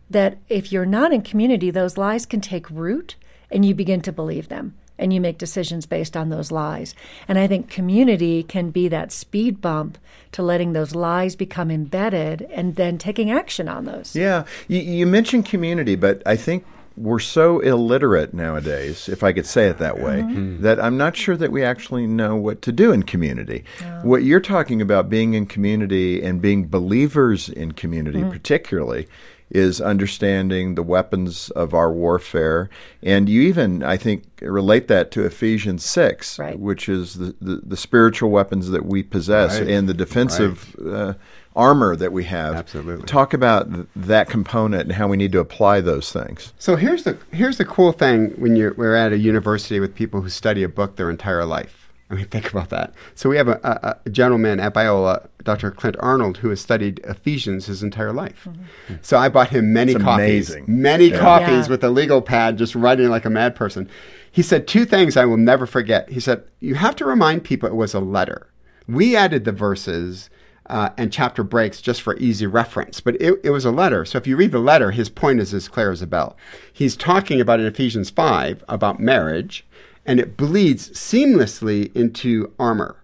that 0.09 0.37
if 0.47 0.71
you're 0.71 0.85
not 0.85 1.11
in 1.11 1.21
community, 1.21 1.69
those 1.69 1.97
lies 1.97 2.25
can 2.25 2.39
take 2.39 2.69
root 2.69 3.17
and 3.51 3.65
you 3.65 3.75
begin 3.75 3.99
to 4.03 4.13
believe 4.13 4.47
them 4.47 4.77
and 4.97 5.11
you 5.11 5.19
make 5.19 5.37
decisions 5.37 5.85
based 5.85 6.15
on 6.15 6.29
those 6.29 6.49
lies. 6.49 6.95
And 7.27 7.37
I 7.37 7.45
think 7.45 7.69
community 7.69 8.41
can 8.41 8.69
be 8.69 8.87
that 8.87 9.11
speed 9.11 9.59
bump 9.59 9.97
to 10.31 10.41
letting 10.41 10.71
those 10.71 10.95
lies 10.95 11.35
become 11.35 11.69
embedded 11.69 12.43
and 12.53 12.77
then 12.77 12.97
taking 12.97 13.31
action 13.31 13.67
on 13.67 13.83
those. 13.83 14.15
Yeah. 14.15 14.45
You, 14.69 14.79
you 14.79 15.05
mentioned 15.05 15.45
community, 15.45 15.97
but 15.97 16.23
I 16.25 16.37
think 16.37 16.65
we're 16.97 17.19
so 17.19 17.59
illiterate 17.59 18.33
nowadays, 18.33 19.07
if 19.07 19.23
I 19.23 19.31
could 19.31 19.45
say 19.45 19.67
it 19.67 19.77
that 19.77 19.99
way, 19.99 20.21
mm-hmm. 20.21 20.61
that 20.63 20.83
I'm 20.83 20.97
not 20.97 21.15
sure 21.15 21.37
that 21.37 21.51
we 21.51 21.63
actually 21.63 22.07
know 22.07 22.35
what 22.35 22.61
to 22.63 22.71
do 22.71 22.91
in 22.91 23.03
community. 23.03 23.63
What 24.01 24.23
you're 24.23 24.39
talking 24.39 24.81
about 24.81 25.09
being 25.09 25.33
in 25.33 25.45
community 25.45 26.23
and 26.23 26.41
being 26.41 26.67
believers 26.67 27.49
in 27.49 27.73
community, 27.73 28.19
mm-hmm. 28.19 28.31
particularly, 28.31 29.07
is 29.49 29.79
understanding 29.79 30.75
the 30.75 30.83
weapons 30.83 31.49
of 31.51 31.73
our 31.73 31.91
warfare. 31.91 32.69
And 33.01 33.29
you 33.29 33.41
even, 33.43 33.81
I 33.81 33.95
think, 33.95 34.23
relate 34.41 34.87
that 34.89 35.11
to 35.11 35.25
Ephesians 35.25 35.85
6, 35.85 36.39
Right. 36.39 36.59
which 36.59 36.89
is 36.89 37.13
the, 37.15 37.35
the, 37.39 37.61
the 37.65 37.77
spiritual 37.77 38.29
weapons 38.29 38.69
that 38.69 38.85
we 38.85 39.03
possess 39.03 39.59
Right. 39.59 39.69
and 39.69 39.87
the 39.87 39.93
defensive 39.93 40.75
uh, 40.85 41.13
armor 41.57 41.95
that 41.97 42.13
we 42.13 42.23
have. 42.25 42.55
Absolutely. 42.55 43.05
Talk 43.05 43.33
about 43.33 43.73
th- 43.73 43.87
that 43.95 44.29
component 44.29 44.83
and 44.83 44.91
how 44.93 45.07
we 45.07 45.17
need 45.17 45.31
to 45.33 45.39
apply 45.39 45.81
those 45.81 46.11
things. 46.13 46.53
So 46.59 46.75
here's 46.77 47.03
the 47.03 47.17
here's 47.31 47.57
the 47.57 47.65
cool 47.65 47.91
thing 47.91 48.29
when 48.37 48.55
you're 48.55 48.73
we're 48.75 48.95
at 48.95 49.11
a 49.11 49.17
university 49.17 49.79
with 49.79 49.93
people 49.95 50.21
who 50.21 50.29
study 50.29 50.63
a 50.63 50.69
book 50.69 50.95
their 50.95 51.09
entire 51.09 51.43
life. 51.43 51.83
I 52.09 52.13
mean, 52.13 52.25
think 52.29 52.49
about 52.51 52.69
that. 52.69 52.93
So 53.15 53.27
we 53.29 53.35
have 53.35 53.49
a, 53.49 53.59
a, 53.63 53.97
a 54.05 54.09
gentleman 54.09 54.61
at 54.61 54.73
Biola, 54.73 55.27
Dr. 55.43 55.71
Clint 55.71 55.97
Arnold, 55.99 56.37
who 56.37 56.49
has 56.49 56.61
studied 56.61 56.99
Ephesians 57.03 57.65
his 57.65 57.83
entire 57.83 58.13
life. 58.13 58.47
Mm-hmm. 58.49 58.93
So 59.01 59.17
I 59.17 59.27
bought 59.27 59.49
him 59.49 59.73
many 59.73 59.91
It's 59.93 60.01
copies, 60.01 60.49
amazing. 60.51 60.65
many 60.67 61.07
Yeah. 61.09 61.19
copies 61.19 61.65
Yeah. 61.65 61.71
with 61.71 61.83
a 61.83 61.89
legal 61.89 62.21
pad, 62.21 62.57
just 62.57 62.75
writing 62.75 63.09
like 63.09 63.25
a 63.25 63.29
mad 63.29 63.55
person. 63.55 63.89
He 64.31 64.41
said 64.43 64.67
two 64.67 64.85
things 64.85 65.17
I 65.17 65.25
will 65.25 65.35
never 65.37 65.65
forget. 65.65 66.09
He 66.09 66.19
said, 66.19 66.43
"You 66.59 66.75
have 66.75 66.95
to 66.97 67.05
remind 67.05 67.43
people 67.43 67.67
it 67.67 67.75
was 67.75 67.93
a 67.95 67.99
letter. 67.99 68.47
We 68.87 69.15
added 69.15 69.43
the 69.45 69.51
verses." 69.51 70.29
Uh, 70.67 70.89
and 70.97 71.13
chapter 71.13 71.43
breaks 71.43 71.81
just 71.81 72.01
for 72.01 72.17
easy 72.17 72.45
reference. 72.45 72.99
But 72.99 73.15
it, 73.21 73.39
it 73.43 73.51
was 73.51 73.65
a 73.65 73.71
letter. 73.71 74.03
So 74.05 74.17
if 74.17 74.27
you 74.27 74.35
read 74.35 74.51
the 74.51 74.59
letter, 74.59 74.91
his 74.91 75.09
point 75.09 75.39
is 75.39 75.53
as 75.53 75.69
clear 75.69 75.91
as 75.91 76.01
a 76.01 76.07
bell. 76.07 76.35
He's 76.71 76.97
talking 76.97 77.39
about 77.39 77.59
in 77.59 77.65
Ephesians 77.65 78.09
5 78.09 78.65
about 78.67 78.99
marriage, 78.99 79.65
and 80.05 80.19
it 80.19 80.35
bleeds 80.35 80.89
seamlessly 80.89 81.95
into 81.95 82.53
armor 82.59 82.97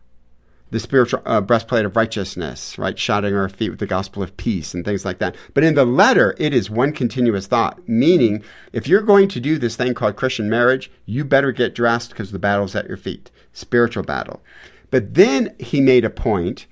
the 0.73 0.79
spiritual 0.79 1.21
uh, 1.27 1.39
breastplate 1.39 1.85
of 1.85 1.95
righteousness, 1.95 2.79
right? 2.79 2.95
Shodding 2.95 3.39
our 3.39 3.47
feet 3.47 3.69
with 3.69 3.79
the 3.79 3.85
gospel 3.85 4.23
of 4.23 4.35
peace 4.37 4.73
and 4.73 4.83
things 4.83 5.05
like 5.05 5.19
that. 5.19 5.35
But 5.53 5.63
in 5.63 5.75
the 5.75 5.85
letter, 5.85 6.35
it 6.39 6.51
is 6.51 6.67
one 6.67 6.93
continuous 6.93 7.45
thought, 7.45 7.87
meaning 7.87 8.43
if 8.73 8.87
you're 8.87 9.03
going 9.03 9.27
to 9.29 9.39
do 9.39 9.59
this 9.59 9.75
thing 9.75 9.93
called 9.93 10.15
Christian 10.15 10.49
marriage, 10.49 10.91
you 11.05 11.23
better 11.23 11.51
get 11.51 11.75
dressed 11.75 12.09
because 12.09 12.31
the 12.31 12.39
battle's 12.39 12.75
at 12.75 12.87
your 12.87 12.97
feet, 12.97 13.29
spiritual 13.53 14.01
battle. 14.01 14.41
But 14.89 15.13
then 15.13 15.55
he 15.59 15.79
made 15.79 16.05
a 16.05 16.09
point. 16.09 16.65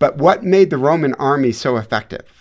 But 0.00 0.18
what 0.18 0.42
made 0.42 0.70
the 0.70 0.78
Roman 0.78 1.14
army 1.14 1.52
so 1.52 1.76
effective? 1.76 2.40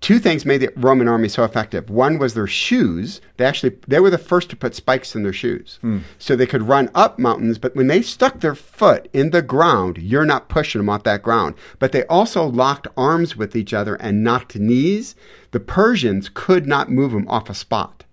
two 0.00 0.18
things 0.18 0.44
made 0.44 0.58
the 0.58 0.72
Roman 0.76 1.08
army 1.08 1.28
so 1.28 1.44
effective. 1.44 1.90
One 1.90 2.18
was 2.18 2.34
their 2.34 2.46
shoes. 2.46 3.20
They 3.36 3.44
actually 3.44 3.76
they 3.86 4.00
were 4.00 4.10
the 4.10 4.18
first 4.18 4.50
to 4.50 4.56
put 4.56 4.74
spikes 4.74 5.14
in 5.14 5.22
their 5.22 5.32
shoes, 5.32 5.78
hmm. 5.80 5.98
so 6.18 6.36
they 6.36 6.46
could 6.46 6.62
run 6.62 6.90
up 6.94 7.18
mountains. 7.18 7.58
But 7.58 7.74
when 7.74 7.88
they 7.88 8.02
stuck 8.02 8.40
their 8.40 8.54
foot 8.54 9.08
in 9.12 9.30
the 9.30 9.42
ground, 9.42 9.98
you're 9.98 10.26
not 10.26 10.48
pushing 10.48 10.78
them 10.78 10.88
off 10.88 11.02
that 11.04 11.22
ground. 11.22 11.54
But 11.78 11.92
they 11.92 12.04
also 12.06 12.44
locked 12.44 12.86
arms 12.96 13.36
with 13.36 13.56
each 13.56 13.72
other 13.74 13.96
and 13.96 14.24
knocked 14.24 14.56
knees. 14.56 15.14
The 15.50 15.60
Persians 15.60 16.30
could 16.32 16.66
not 16.66 16.90
move 16.90 17.12
them 17.12 17.28
off 17.28 17.50
a 17.50 17.54
spot. 17.54 18.04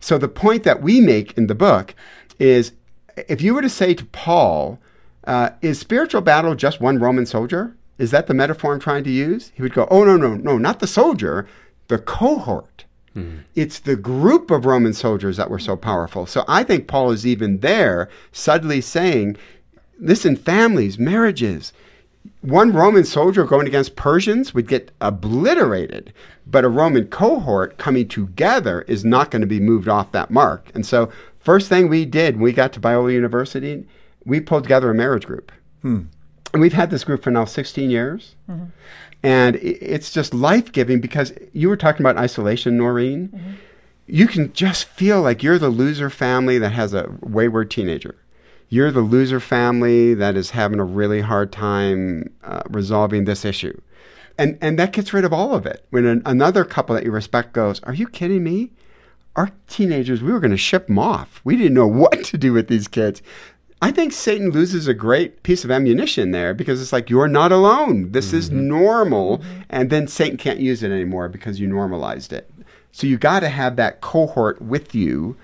So 0.00 0.18
the 0.18 0.28
point 0.28 0.64
that 0.64 0.82
we 0.82 1.00
make 1.00 1.36
in 1.38 1.46
the 1.46 1.54
book 1.54 1.94
is, 2.38 2.72
if 3.28 3.40
you 3.40 3.54
were 3.54 3.62
to 3.62 3.70
say 3.70 3.94
to 3.94 4.04
Paul, 4.06 4.78
uh, 5.26 5.50
"Is 5.62 5.78
spiritual 5.78 6.20
battle 6.20 6.54
just 6.54 6.80
one 6.80 6.98
Roman 6.98 7.26
soldier?" 7.26 7.76
Is 7.96 8.10
that 8.10 8.26
the 8.26 8.34
metaphor 8.34 8.74
I'm 8.74 8.80
trying 8.80 9.04
to 9.04 9.10
use? 9.10 9.52
He 9.54 9.62
would 9.62 9.74
go, 9.74 9.86
"Oh 9.90 10.04
no, 10.04 10.16
no, 10.16 10.34
no, 10.34 10.58
not 10.58 10.80
the 10.80 10.86
soldier, 10.86 11.46
the 11.88 11.98
cohort. 11.98 12.84
It's 13.54 13.78
the 13.78 13.94
group 13.94 14.50
of 14.50 14.66
Roman 14.66 14.92
soldiers 14.92 15.36
that 15.36 15.50
were 15.50 15.58
so 15.58 15.76
powerful." 15.76 16.26
So 16.26 16.44
I 16.48 16.64
think 16.64 16.86
Paul 16.86 17.12
is 17.12 17.26
even 17.26 17.60
there, 17.60 18.08
subtly 18.32 18.80
saying, 18.80 19.36
"Listen, 19.98 20.36
families, 20.36 20.98
marriages." 20.98 21.72
one 22.40 22.72
Roman 22.72 23.04
soldier 23.04 23.44
going 23.44 23.66
against 23.66 23.96
Persians 23.96 24.54
would 24.54 24.68
get 24.68 24.90
obliterated, 25.00 26.12
but 26.46 26.64
a 26.64 26.68
Roman 26.68 27.06
cohort 27.06 27.78
coming 27.78 28.08
together 28.08 28.82
is 28.82 29.04
not 29.04 29.30
going 29.30 29.40
to 29.40 29.46
be 29.46 29.60
moved 29.60 29.88
off 29.88 30.12
that 30.12 30.30
mark. 30.30 30.70
And 30.74 30.84
so, 30.84 31.10
first 31.40 31.68
thing 31.68 31.88
we 31.88 32.04
did 32.04 32.36
when 32.36 32.42
we 32.42 32.52
got 32.52 32.72
to 32.74 32.80
Biola 32.80 33.12
University, 33.12 33.86
we 34.24 34.40
pulled 34.40 34.64
together 34.64 34.90
a 34.90 34.94
marriage 34.94 35.26
group. 35.26 35.52
Hmm. 35.82 36.02
And 36.52 36.60
we've 36.60 36.72
had 36.72 36.90
this 36.90 37.04
group 37.04 37.22
for 37.22 37.30
now 37.30 37.44
16 37.44 37.90
years. 37.90 38.36
Mm-hmm. 38.48 38.66
And 39.22 39.56
it's 39.56 40.12
just 40.12 40.34
life 40.34 40.70
giving 40.70 41.00
because 41.00 41.32
you 41.52 41.68
were 41.68 41.76
talking 41.76 42.02
about 42.02 42.16
isolation, 42.16 42.76
Noreen. 42.76 43.28
Mm-hmm. 43.28 43.50
You 44.06 44.26
can 44.28 44.52
just 44.52 44.84
feel 44.84 45.22
like 45.22 45.42
you're 45.42 45.58
the 45.58 45.70
loser 45.70 46.10
family 46.10 46.58
that 46.58 46.72
has 46.72 46.92
a 46.92 47.10
wayward 47.22 47.70
teenager 47.70 48.16
you're 48.74 48.90
the 48.90 49.00
loser 49.00 49.38
family 49.38 50.14
that 50.14 50.36
is 50.36 50.50
having 50.50 50.80
a 50.80 50.84
really 50.84 51.20
hard 51.20 51.52
time 51.52 52.28
uh, 52.42 52.62
resolving 52.70 53.24
this 53.24 53.44
issue. 53.44 53.80
And, 54.36 54.58
and 54.60 54.76
that 54.80 54.92
gets 54.92 55.12
rid 55.12 55.24
of 55.24 55.32
all 55.32 55.54
of 55.54 55.64
it. 55.64 55.86
When 55.90 56.06
an, 56.06 56.22
another 56.26 56.64
couple 56.64 56.96
that 56.96 57.04
you 57.04 57.12
respect 57.12 57.52
goes, 57.52 57.80
Are 57.84 57.94
you 57.94 58.08
kidding 58.08 58.42
me? 58.42 58.72
Our 59.36 59.50
teenagers, 59.68 60.22
we 60.22 60.32
were 60.32 60.40
going 60.40 60.50
to 60.50 60.56
ship 60.56 60.88
them 60.88 60.98
off. 60.98 61.40
We 61.44 61.56
didn't 61.56 61.74
know 61.74 61.86
what 62.02 62.24
to 62.24 62.38
do 62.38 62.52
with 62.52 62.66
these 62.66 62.88
kids. 62.88 63.22
I 63.84 63.90
think 63.90 64.14
Satan 64.14 64.50
loses 64.50 64.88
a 64.88 64.94
great 64.94 65.42
piece 65.42 65.62
of 65.62 65.70
ammunition 65.70 66.30
there 66.30 66.54
because 66.54 66.80
it's 66.80 66.92
like, 66.92 67.10
You're 67.10 67.28
not 67.28 67.52
alone. 67.52 68.12
This 68.12 68.32
is 68.32 68.48
mm-hmm. 68.48 68.68
normal. 68.68 69.38
Mm-hmm. 69.38 69.60
And 69.68 69.90
then 69.90 70.08
Satan 70.08 70.38
can't 70.38 70.58
use 70.58 70.82
it 70.82 70.90
anymore 70.90 71.28
because 71.28 71.60
you 71.60 71.66
normalized 71.66 72.32
it. 72.32 72.50
So 72.92 73.06
you 73.06 73.18
got 73.18 73.40
to 73.40 73.48
have 73.48 73.76
that 73.76 74.00
cohort 74.00 74.62
with 74.62 74.94
you 74.94 75.36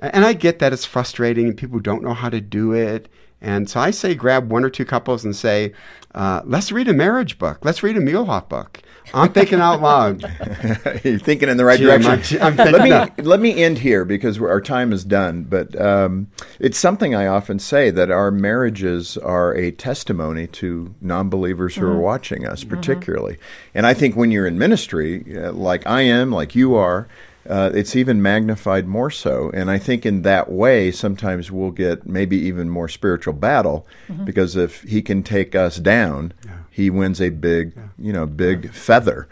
and 0.00 0.24
I 0.24 0.34
get 0.34 0.58
that 0.58 0.72
it's 0.72 0.84
frustrating 0.84 1.48
and 1.48 1.56
people 1.56 1.80
don't 1.80 2.02
know 2.02 2.12
how 2.12 2.28
to 2.28 2.40
do 2.40 2.72
it. 2.72 3.08
And 3.46 3.70
so 3.70 3.78
I 3.78 3.92
say 3.92 4.14
grab 4.16 4.50
one 4.50 4.64
or 4.64 4.70
two 4.70 4.84
couples 4.84 5.24
and 5.24 5.34
say, 5.34 5.72
uh, 6.16 6.42
let's 6.44 6.72
read 6.72 6.88
a 6.88 6.92
marriage 6.94 7.38
book. 7.38 7.64
Let's 7.64 7.82
read 7.82 7.96
a 7.96 8.00
Muehlhoff 8.00 8.48
book. 8.48 8.82
I'm 9.14 9.32
thinking 9.32 9.60
out 9.60 9.80
loud. 9.80 10.22
You're 11.04 11.20
thinking 11.20 11.48
in 11.48 11.56
the 11.56 11.64
right 11.64 11.78
Jim, 11.78 12.02
direction. 12.02 12.42
I'm- 12.42 12.46
I'm 12.48 12.56
thinking 12.56 12.72
let 12.72 12.82
me 12.82 12.90
that. 12.90 13.24
let 13.24 13.38
me 13.40 13.62
end 13.62 13.78
here 13.78 14.04
because 14.04 14.40
we're- 14.40 14.50
our 14.50 14.60
time 14.60 14.92
is 14.92 15.04
done. 15.04 15.44
But 15.44 15.80
um, 15.80 16.26
it's 16.58 16.76
something 16.76 17.14
I 17.14 17.28
often 17.28 17.60
say 17.60 17.90
that 17.90 18.10
our 18.10 18.32
marriages 18.32 19.16
are 19.18 19.54
a 19.54 19.70
testimony 19.70 20.48
to 20.48 20.92
non-believers 21.00 21.76
who 21.76 21.86
are 21.86 21.94
Mhm. 21.94 22.00
watching 22.00 22.46
us, 22.46 22.64
particularly. 22.64 23.36
And 23.76 23.86
I 23.86 23.94
think 23.94 24.16
when 24.16 24.32
you're 24.32 24.46
in 24.48 24.58
ministry, 24.58 25.24
uh, 25.38 25.52
like 25.52 25.86
I 25.86 26.00
am, 26.00 26.32
like 26.32 26.56
you 26.56 26.74
are. 26.74 27.06
Uh, 27.48 27.70
it's 27.74 27.94
even 27.96 28.20
magnified 28.22 28.86
more 28.86 29.10
so. 29.10 29.50
And 29.54 29.70
I 29.70 29.78
think 29.78 30.04
in 30.04 30.22
that 30.22 30.50
way, 30.50 30.90
sometimes 30.90 31.50
we'll 31.50 31.70
get 31.70 32.06
maybe 32.06 32.36
even 32.36 32.68
more 32.68 32.88
spiritual 32.88 33.34
battle 33.34 33.86
Mhm. 34.08 34.24
because 34.24 34.56
if 34.56 34.82
he 34.82 35.02
can 35.02 35.22
take 35.22 35.54
us 35.54 35.76
down, 35.78 36.32
he 36.70 36.90
wins 36.90 37.20
a 37.20 37.30
big, 37.30 37.72
you 37.98 38.12
know, 38.12 38.26
big 38.26 38.70
feather. 38.72 39.28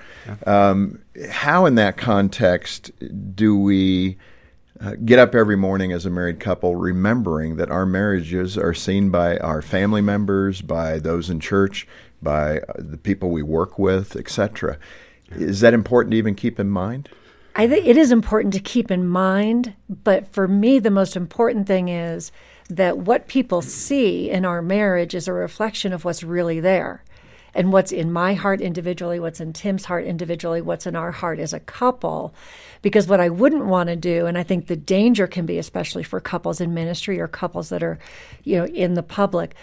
Um, 0.47 1.01
how, 1.31 1.67
in 1.67 1.75
that 1.75 1.97
context, 1.97 2.91
do 3.35 3.57
we 3.59 4.17
uh, 4.81 4.95
get 5.05 5.19
up 5.21 5.35
every 5.37 5.57
morning 5.57 5.93
as 5.93 6.05
a 6.05 6.11
married 6.11 6.41
couple, 6.41 6.75
remembering 6.75 7.57
that 7.57 7.71
our 7.71 7.87
marriages 7.87 8.59
are 8.59 8.75
seen 8.75 9.09
by 9.09 9.37
our 9.39 9.63
family 9.63 10.01
members, 10.01 10.63
by 10.63 10.99
those 10.99 11.31
in 11.31 11.39
church, 11.39 11.87
by 12.21 12.59
uh, 12.59 12.73
the 12.79 12.97
people 12.97 13.31
we 13.31 13.43
work 13.43 13.79
with, 13.79 14.17
etc.? 14.17 14.77
Is 15.31 15.61
that 15.61 15.75
important 15.75 16.11
to 16.13 16.17
even 16.19 16.35
keep 16.35 16.59
in 16.59 16.69
mind? 16.71 17.09
I 17.57 17.69
think 17.69 17.87
it 17.87 17.97
is 17.97 18.11
important 18.11 18.53
to 18.55 18.61
keep 18.61 18.91
in 18.91 19.07
mind, 19.07 19.75
but 19.89 20.33
for 20.33 20.49
me, 20.49 20.81
the 20.81 20.91
most 20.91 21.15
important 21.15 21.67
thing 21.67 21.89
is 21.89 22.33
that 22.69 22.99
what 22.99 23.29
people 23.29 23.63
see 23.63 24.29
in 24.29 24.45
our 24.45 24.61
marriage 24.61 25.15
is 25.15 25.29
a 25.29 25.33
reflection 25.33 25.93
of 25.93 26.05
what's 26.05 26.25
really 26.25 26.59
there. 26.59 27.05
And 27.57 27.73
what's 27.73 27.93
in 27.93 28.13
my 28.13 28.35
heart 28.35 28.61
individually, 28.61 29.21
what's 29.21 29.39
in 29.39 29.53
Tim's 29.53 29.85
heart 29.85 30.05
individually, 30.05 30.61
what's 30.61 30.87
in 30.87 30.97
our 30.97 31.13
heart 31.13 31.39
as 31.39 31.53
a 31.53 31.61
couple. 31.61 32.35
Because 32.83 33.07
what 33.07 33.21
I 33.21 33.29
wouldn't 33.29 33.67
want 33.67 33.89
to 33.91 33.97
do, 33.97 34.27
and 34.27 34.37
I 34.37 34.43
think 34.43 34.67
the 34.67 34.75
danger 34.75 35.29
can 35.29 35.47
be, 35.47 35.59
especially 35.59 36.03
for 36.03 36.19
couples 36.19 36.61
in 36.61 36.75
ministry 36.75 37.21
or 37.21 37.29
couples 37.29 37.69
that 37.69 37.85
are, 37.85 38.01
you 38.43 38.59
know, 38.59 38.67
in 38.67 38.95
the 38.95 39.05
public, 39.05 39.55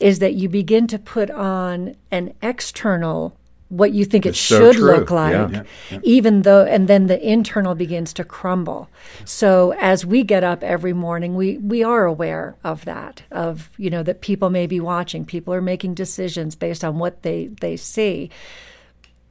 is 0.00 0.20
that 0.20 0.34
you 0.34 0.48
begin 0.48 0.86
to 0.86 1.00
put 1.00 1.30
on 1.32 1.96
an 2.12 2.32
external 2.42 3.36
what 3.80 3.92
you 3.92 4.04
think 4.04 4.26
it 4.26 4.30
It's 4.30 4.38
so 4.38 4.58
should 4.58 4.76
true. 4.76 4.84
look 4.92 5.10
like 5.10 5.32
Yeah. 5.32 5.48
Yeah, 5.50 5.62
yeah. 5.90 5.98
even 6.02 6.42
though 6.42 6.64
and 6.74 6.88
then 6.88 7.06
the 7.06 7.18
internal 7.36 7.74
begins 7.74 8.12
to 8.14 8.24
crumble 8.24 8.88
so 9.24 9.72
as 9.80 10.04
we 10.04 10.22
get 10.24 10.44
up 10.44 10.62
every 10.62 10.92
morning 10.92 11.34
we 11.34 11.56
we 11.56 11.82
are 11.82 12.04
aware 12.04 12.54
of 12.64 12.84
that 12.84 13.22
of 13.30 13.70
you 13.78 13.88
know 13.88 14.02
that 14.02 14.20
people 14.20 14.50
may 14.50 14.66
be 14.66 14.78
watching 14.78 15.24
people 15.24 15.54
are 15.54 15.62
making 15.62 15.94
decisions 15.94 16.54
based 16.54 16.84
on 16.84 16.98
what 16.98 17.22
they 17.22 17.46
they 17.64 17.76
see 17.76 18.28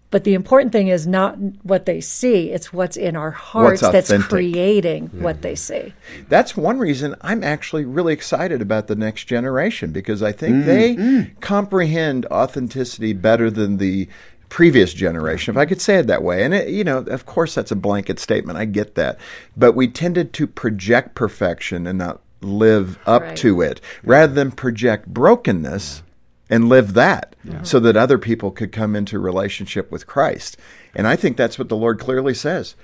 but 0.09 0.25
the 0.25 0.33
important 0.33 0.73
thing 0.73 0.89
is 0.89 1.07
not 1.07 1.37
what 1.63 1.85
they 1.85 2.01
see 2.01 2.49
it's 2.51 2.73
what's 2.73 2.97
in 2.97 3.15
our 3.15 3.31
hearts 3.31 3.79
that's 3.79 4.09
authentic. 4.09 4.29
creating 4.29 5.07
what 5.23 5.41
they 5.41 5.55
see 5.55 5.93
That's 6.27 6.57
one 6.57 6.79
reason 6.79 7.15
I'm 7.21 7.43
actually 7.45 7.85
really 7.85 8.11
excited 8.13 8.61
about 8.61 8.87
the 8.87 8.95
next 8.97 9.23
generation 9.25 9.91
because 9.93 10.21
I 10.21 10.33
think 10.33 10.55
Mm, 10.55 10.65
they 10.65 11.31
comprehend 11.39 12.25
authenticity 12.25 13.13
better 13.13 13.49
than 13.49 13.77
the 13.77 14.09
previous 14.51 14.93
generation, 14.93 15.53
if 15.53 15.57
I 15.57 15.65
could 15.65 15.79
say 15.81 15.95
it 15.95 16.07
that 16.07 16.21
way. 16.21 16.43
And, 16.43 16.53
it, 16.53 16.67
you 16.67 16.83
know, 16.83 16.97
of 16.97 17.25
course, 17.25 17.55
that's 17.55 17.71
a 17.71 17.75
blanket 17.75 18.19
statement. 18.19 18.59
I 18.59 18.65
get 18.65 18.95
that. 18.95 19.17
But 19.55 19.71
we 19.71 19.87
tended 19.87 20.33
to 20.33 20.45
project 20.45 21.15
perfection 21.15 21.87
and 21.87 21.97
not 21.97 22.19
live 22.41 22.99
up 23.07 23.21
Right. 23.21 23.37
to 23.37 23.61
it 23.61 23.79
rather 24.03 24.33
than 24.33 24.51
project 24.51 25.07
brokenness 25.07 26.03
and 26.49 26.67
live 26.67 26.95
that 26.95 27.33
yeah. 27.45 27.61
so 27.63 27.79
that 27.79 27.95
other 27.95 28.17
people 28.17 28.51
could 28.51 28.73
come 28.73 28.93
into 28.93 29.19
relationship 29.19 29.89
with 29.89 30.05
Christ. 30.05 30.57
And 30.93 31.07
I 31.07 31.15
think 31.15 31.37
that's 31.37 31.57
what 31.57 31.69
the 31.69 31.77
Lord 31.77 31.97
clearly 31.97 32.33
says. 32.33 32.75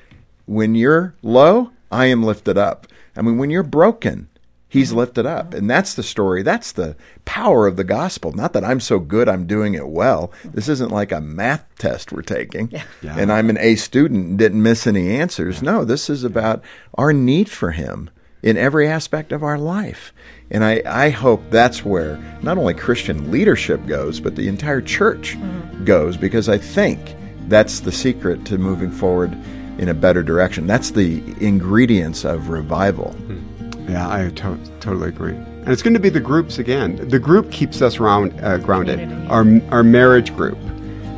When 0.46 0.74
you're 0.74 1.16
low, 1.22 1.72
I 1.92 2.06
am 2.06 2.24
lifted 2.24 2.58
up. 2.58 2.88
I 3.14 3.22
mean, 3.22 3.38
when 3.38 3.50
you're 3.50 3.62
broken, 3.64 4.30
He's 4.70 4.92
lifted 4.92 5.26
up. 5.26 5.54
And 5.54 5.70
that's 5.70 5.94
the 5.94 6.04
story. 6.04 6.44
That's 6.44 6.74
the 6.74 6.98
power 7.24 7.68
of 7.68 7.78
the 7.78 7.86
gospel. 7.86 8.34
Not 8.34 8.54
that 8.54 8.66
I'm 8.66 8.82
so 8.82 9.00
good, 9.00 9.30
I'm 9.30 9.48
doing 9.48 9.76
it 9.76 9.88
well. 9.88 10.32
This 10.44 10.68
isn't 10.68 10.92
like 10.92 11.12
a 11.12 11.22
math 11.22 11.66
test 11.78 12.12
we're 12.12 12.22
taking 12.22 12.70
yeah. 12.72 12.84
Yeah. 13.02 13.16
and 13.18 13.32
I'm 13.32 13.50
an 13.50 13.58
A 13.60 13.76
student 13.76 14.26
and 14.26 14.38
didn't 14.38 14.62
miss 14.62 14.86
any 14.86 15.16
answers. 15.16 15.62
No, 15.62 15.86
this 15.86 16.10
is 16.10 16.24
about 16.24 16.62
our 16.96 17.14
need 17.14 17.50
for 17.50 17.72
Him 17.72 18.10
in 18.44 18.58
every 18.58 18.88
aspect 18.88 19.32
of 19.32 19.44
our 19.44 19.58
life. 19.58 20.14
And 20.52 20.64
I, 20.64 20.82
I 20.86 21.10
hope 21.10 21.42
that's 21.50 21.84
where 21.84 22.18
not 22.42 22.58
only 22.58 22.74
Christian 22.74 23.32
leadership 23.32 23.86
goes, 23.86 24.20
but 24.20 24.36
the 24.36 24.48
entire 24.48 24.82
church 24.82 25.36
mm-hmm. 25.36 25.86
goes, 25.86 26.18
because 26.18 26.50
I 26.50 26.58
think 26.58 27.16
that's 27.48 27.80
the 27.80 27.92
secret 27.92 28.46
to 28.46 28.58
moving 28.58 28.92
forward 28.92 29.32
in 29.78 29.90
a 29.90 29.94
better 29.94 30.24
direction. 30.24 30.68
That's 30.68 30.92
the 30.92 31.22
ingredients 31.40 32.26
of 32.26 32.50
revival. 32.50 33.16
Mm-hmm. 33.18 33.57
Yeah, 33.88 34.08
I 34.10 34.30
to- 34.30 34.60
totally 34.80 35.10
agree. 35.10 35.36
And 35.36 35.70
it's 35.70 35.82
going 35.82 35.94
to 35.94 36.00
be 36.00 36.10
the 36.10 36.20
groups 36.20 36.60
again. 36.60 37.08
The 37.10 37.20
group 37.20 37.52
keeps 37.52 37.82
us 37.82 38.00
round, 38.00 38.40
uh, 38.42 38.58
grounded. 38.58 39.00
Our, 39.30 39.46
our 39.72 39.84
marriage 39.84 40.36
group 40.36 40.58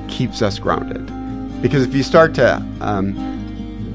keeps 0.08 0.42
us 0.42 0.60
grounded. 0.60 1.06
Because 1.62 1.84
if 1.84 1.94
you 1.94 2.04
start 2.04 2.34
to 2.36 2.56
um, 2.82 3.14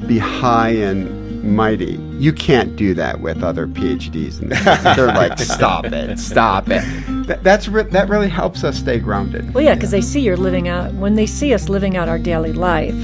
be 0.06 0.18
high 0.18 0.70
and 0.70 1.24
mighty. 1.44 1.98
You 2.18 2.32
can't 2.32 2.74
do 2.76 2.94
that 2.94 3.20
with 3.20 3.42
other 3.42 3.66
PhDs. 3.66 4.40
And 4.40 4.50
they're 4.96 5.06
like, 5.08 5.38
stop 5.38 5.84
it, 5.84 6.18
stop 6.18 6.68
it. 6.70 6.82
That, 7.26 7.42
that's 7.42 7.68
re- 7.68 7.82
that 7.84 8.08
really 8.08 8.28
helps 8.28 8.64
us 8.64 8.78
stay 8.78 8.98
grounded. 8.98 9.54
Well, 9.54 9.64
yeah, 9.64 9.74
because 9.74 9.90
they 9.90 10.00
see 10.00 10.20
you're 10.20 10.36
living 10.36 10.68
out. 10.68 10.92
When 10.94 11.14
they 11.14 11.26
see 11.26 11.54
us 11.54 11.68
living 11.68 11.96
out 11.96 12.08
our 12.08 12.18
daily 12.18 12.52
life, 12.52 12.94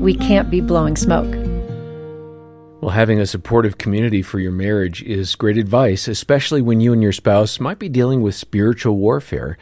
we 0.00 0.14
can't 0.14 0.50
be 0.50 0.60
blowing 0.60 0.96
smoke. 0.96 1.41
Well, 2.82 2.90
having 2.90 3.20
a 3.20 3.26
supportive 3.26 3.78
community 3.78 4.22
for 4.22 4.40
your 4.40 4.50
marriage 4.50 5.04
is 5.04 5.36
great 5.36 5.56
advice, 5.56 6.08
especially 6.08 6.60
when 6.60 6.80
you 6.80 6.92
and 6.92 7.00
your 7.00 7.12
spouse 7.12 7.60
might 7.60 7.78
be 7.78 7.88
dealing 7.88 8.22
with 8.22 8.34
spiritual 8.34 8.96
warfare. 8.96 9.56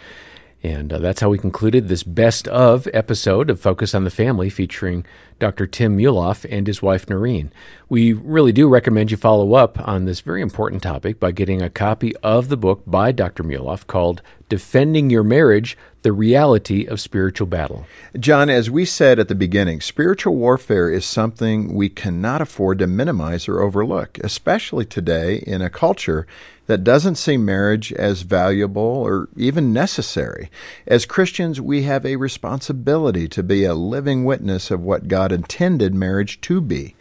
And 0.62 0.90
uh, 0.90 0.98
that's 1.00 1.20
how 1.20 1.28
we 1.28 1.36
concluded 1.36 1.88
this 1.88 2.02
best 2.02 2.48
of 2.48 2.88
episode 2.94 3.50
of 3.50 3.60
Focus 3.60 3.94
on 3.94 4.04
the 4.04 4.10
Family 4.10 4.48
featuring 4.48 5.04
Dr. 5.38 5.66
Tim 5.66 5.98
Muehlhoff 5.98 6.46
and 6.50 6.66
his 6.66 6.80
wife 6.80 7.10
Noreen. 7.10 7.52
We 7.90 8.14
really 8.14 8.52
do 8.52 8.66
recommend 8.70 9.10
you 9.10 9.18
follow 9.18 9.52
up 9.52 9.86
on 9.86 10.06
this 10.06 10.20
very 10.20 10.40
important 10.40 10.82
topic 10.82 11.20
by 11.20 11.32
getting 11.32 11.60
a 11.60 11.68
copy 11.68 12.16
of 12.22 12.48
the 12.48 12.56
book 12.56 12.84
by 12.86 13.12
Dr. 13.12 13.42
Muehlhoff 13.42 13.86
called 13.86 14.22
Defending 14.50 15.10
Your 15.10 15.22
Marriage 15.22 15.78
The 16.02 16.12
Reality 16.12 16.84
of 16.84 17.00
Spiritual 17.00 17.46
Battle. 17.46 17.86
John, 18.18 18.50
as 18.50 18.68
we 18.68 18.84
said 18.84 19.20
at 19.20 19.28
the 19.28 19.36
beginning, 19.36 19.80
spiritual 19.80 20.34
warfare 20.34 20.90
is 20.90 21.04
something 21.04 21.72
we 21.72 21.88
cannot 21.88 22.42
afford 22.42 22.80
to 22.80 22.88
minimize 22.88 23.46
or 23.46 23.60
overlook, 23.60 24.18
especially 24.24 24.84
today 24.84 25.36
in 25.46 25.62
a 25.62 25.70
culture 25.70 26.26
that 26.66 26.82
doesn't 26.82 27.14
see 27.14 27.36
marriage 27.36 27.92
as 27.92 28.22
valuable 28.22 28.82
or 28.82 29.28
even 29.36 29.72
necessary. 29.72 30.50
As 30.84 31.06
Christians, 31.06 31.60
we 31.60 31.84
have 31.84 32.04
a 32.04 32.16
responsibility 32.16 33.28
to 33.28 33.44
be 33.44 33.64
a 33.64 33.74
living 33.74 34.24
witness 34.24 34.72
of 34.72 34.82
what 34.82 35.06
God 35.06 35.30
intended 35.30 35.94
marriage 35.94 36.40
to 36.40 36.60
be. 36.60 36.96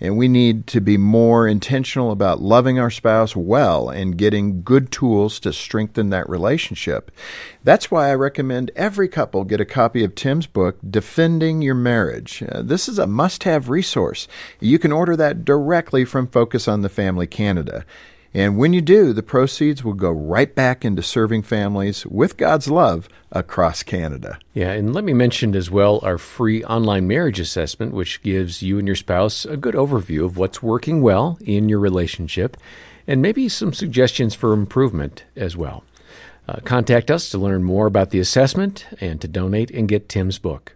And 0.00 0.16
we 0.16 0.28
need 0.28 0.66
to 0.68 0.80
be 0.80 0.96
more 0.96 1.46
intentional 1.46 2.10
about 2.10 2.42
loving 2.42 2.78
our 2.78 2.90
spouse 2.90 3.36
well 3.36 3.88
and 3.88 4.18
getting 4.18 4.62
good 4.62 4.90
tools 4.90 5.38
to 5.40 5.52
strengthen 5.52 6.10
that 6.10 6.28
relationship. 6.28 7.10
That's 7.62 7.90
why 7.90 8.10
I 8.10 8.14
recommend 8.14 8.70
every 8.74 9.08
couple 9.08 9.44
get 9.44 9.60
a 9.60 9.64
copy 9.64 10.04
of 10.04 10.14
Tim's 10.14 10.46
book, 10.46 10.78
Defending 10.88 11.62
Your 11.62 11.74
Marriage. 11.74 12.42
Uh, 12.42 12.62
this 12.62 12.88
is 12.88 12.98
a 12.98 13.06
must 13.06 13.44
have 13.44 13.70
resource. 13.70 14.26
You 14.60 14.78
can 14.78 14.92
order 14.92 15.16
that 15.16 15.44
directly 15.44 16.04
from 16.04 16.26
Focus 16.26 16.66
on 16.66 16.82
the 16.82 16.88
Family 16.88 17.26
Canada. 17.26 17.84
And 18.34 18.58
when 18.58 18.72
you 18.72 18.80
do, 18.80 19.12
the 19.12 19.22
proceeds 19.22 19.84
will 19.84 19.94
go 19.94 20.10
right 20.10 20.52
back 20.52 20.84
into 20.84 21.02
serving 21.02 21.42
families 21.42 22.04
with 22.04 22.36
God's 22.36 22.68
love 22.68 23.08
across 23.30 23.84
Canada. 23.84 24.40
Yeah, 24.52 24.72
and 24.72 24.92
let 24.92 25.04
me 25.04 25.12
mention 25.12 25.54
as 25.54 25.70
well 25.70 26.00
our 26.02 26.18
free 26.18 26.64
online 26.64 27.06
marriage 27.06 27.38
assessment, 27.38 27.92
which 27.92 28.22
gives 28.22 28.60
you 28.60 28.78
and 28.78 28.88
your 28.88 28.96
spouse 28.96 29.44
a 29.44 29.56
good 29.56 29.76
overview 29.76 30.24
of 30.24 30.36
what's 30.36 30.62
working 30.62 31.00
well 31.00 31.38
in 31.42 31.68
your 31.68 31.78
relationship 31.78 32.56
and 33.06 33.22
maybe 33.22 33.48
some 33.48 33.72
suggestions 33.72 34.34
for 34.34 34.52
improvement 34.52 35.24
as 35.36 35.56
well. 35.56 35.84
Uh, 36.48 36.58
contact 36.64 37.10
us 37.10 37.30
to 37.30 37.38
learn 37.38 37.62
more 37.62 37.86
about 37.86 38.10
the 38.10 38.18
assessment 38.18 38.86
and 39.00 39.20
to 39.20 39.28
donate 39.28 39.70
and 39.70 39.88
get 39.88 40.08
Tim's 40.08 40.38
book. 40.38 40.74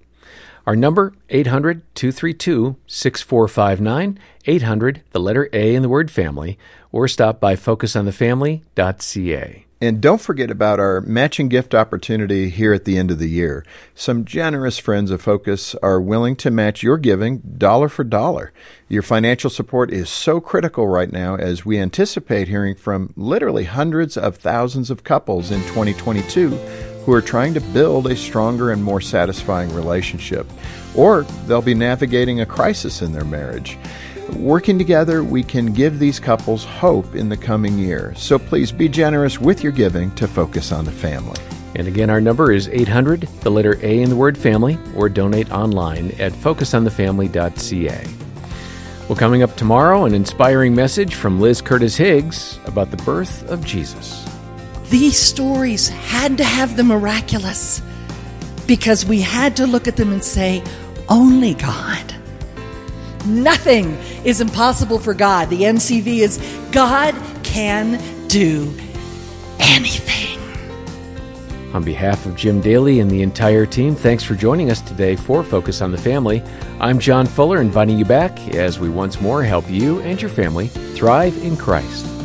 Our 0.68 0.76
number 0.76 1.14
800-232-6459, 1.30 4.18
800 4.44 5.02
the 5.12 5.18
letter 5.18 5.48
A 5.54 5.74
in 5.74 5.80
the 5.80 5.88
word 5.88 6.10
family 6.10 6.58
or 6.92 7.08
stop 7.08 7.40
by 7.40 7.56
focusonthefamily.ca. 7.56 9.64
And 9.80 10.00
don't 10.02 10.20
forget 10.20 10.50
about 10.50 10.78
our 10.78 11.00
matching 11.00 11.48
gift 11.48 11.74
opportunity 11.74 12.50
here 12.50 12.74
at 12.74 12.84
the 12.84 12.98
end 12.98 13.10
of 13.10 13.18
the 13.18 13.30
year. 13.30 13.64
Some 13.94 14.26
generous 14.26 14.78
friends 14.78 15.10
of 15.10 15.22
Focus 15.22 15.74
are 15.76 16.02
willing 16.02 16.36
to 16.36 16.50
match 16.50 16.82
your 16.82 16.98
giving 16.98 17.38
dollar 17.56 17.88
for 17.88 18.04
dollar. 18.04 18.52
Your 18.88 19.02
financial 19.02 19.48
support 19.48 19.90
is 19.90 20.10
so 20.10 20.38
critical 20.38 20.86
right 20.86 21.10
now 21.10 21.36
as 21.36 21.64
we 21.64 21.78
anticipate 21.78 22.48
hearing 22.48 22.74
from 22.74 23.14
literally 23.16 23.64
hundreds 23.64 24.18
of 24.18 24.36
thousands 24.36 24.90
of 24.90 25.02
couples 25.02 25.50
in 25.50 25.62
2022 25.62 26.58
who 27.04 27.12
are 27.12 27.22
trying 27.22 27.54
to 27.54 27.60
build 27.60 28.06
a 28.06 28.16
stronger 28.16 28.70
and 28.70 28.82
more 28.82 29.00
satisfying 29.00 29.74
relationship, 29.74 30.46
or 30.94 31.22
they'll 31.46 31.62
be 31.62 31.74
navigating 31.74 32.40
a 32.40 32.46
crisis 32.46 33.02
in 33.02 33.12
their 33.12 33.24
marriage. 33.24 33.78
Working 34.36 34.78
together, 34.78 35.24
we 35.24 35.42
can 35.42 35.72
give 35.72 35.98
these 35.98 36.20
couples 36.20 36.64
hope 36.64 37.14
in 37.14 37.28
the 37.28 37.36
coming 37.36 37.78
year. 37.78 38.14
So 38.14 38.38
please 38.38 38.70
be 38.70 38.88
generous 38.88 39.40
with 39.40 39.62
your 39.62 39.72
giving 39.72 40.14
to 40.16 40.28
focus 40.28 40.70
on 40.70 40.84
the 40.84 40.92
family. 40.92 41.40
And 41.74 41.88
again, 41.88 42.10
our 42.10 42.20
number 42.20 42.52
is 42.52 42.68
800, 42.68 43.22
the 43.40 43.50
letter 43.50 43.78
A 43.82 44.02
in 44.02 44.10
the 44.10 44.16
word 44.16 44.36
family, 44.36 44.78
or 44.94 45.08
donate 45.08 45.50
online 45.50 46.10
at 46.18 46.32
focusonthefamily.ca. 46.32 48.06
Well, 49.08 49.16
coming 49.16 49.42
up 49.42 49.56
tomorrow, 49.56 50.04
an 50.04 50.14
inspiring 50.14 50.74
message 50.74 51.14
from 51.14 51.40
Liz 51.40 51.62
Curtis 51.62 51.96
Higgs 51.96 52.58
about 52.66 52.90
the 52.90 52.98
birth 52.98 53.48
of 53.48 53.64
Jesus. 53.64 54.27
These 54.90 55.18
stories 55.18 55.88
had 55.88 56.38
to 56.38 56.44
have 56.44 56.76
the 56.76 56.84
miraculous 56.84 57.82
because 58.66 59.04
we 59.04 59.20
had 59.20 59.56
to 59.56 59.66
look 59.66 59.86
at 59.86 59.96
them 59.96 60.12
and 60.12 60.24
say, 60.24 60.62
only 61.10 61.54
God. 61.54 62.14
Nothing 63.26 63.92
is 64.24 64.40
impossible 64.40 64.98
for 64.98 65.12
God. 65.12 65.50
The 65.50 65.62
NCV 65.62 66.18
is 66.20 66.38
God 66.72 67.14
can 67.42 68.00
do 68.28 68.74
anything. 69.58 70.38
On 71.74 71.84
behalf 71.84 72.24
of 72.24 72.34
Jim 72.34 72.62
Daly 72.62 73.00
and 73.00 73.10
the 73.10 73.20
entire 73.20 73.66
team, 73.66 73.94
thanks 73.94 74.24
for 74.24 74.34
joining 74.34 74.70
us 74.70 74.80
today 74.80 75.16
for 75.16 75.44
Focus 75.44 75.82
on 75.82 75.92
the 75.92 75.98
Family. 75.98 76.42
I'm 76.80 76.98
John 76.98 77.26
Fuller, 77.26 77.60
inviting 77.60 77.98
you 77.98 78.06
back 78.06 78.54
as 78.54 78.80
we 78.80 78.88
once 78.88 79.20
more 79.20 79.42
help 79.42 79.68
you 79.70 80.00
and 80.00 80.20
your 80.20 80.30
family 80.30 80.68
thrive 80.68 81.36
in 81.44 81.58
Christ. 81.58 82.17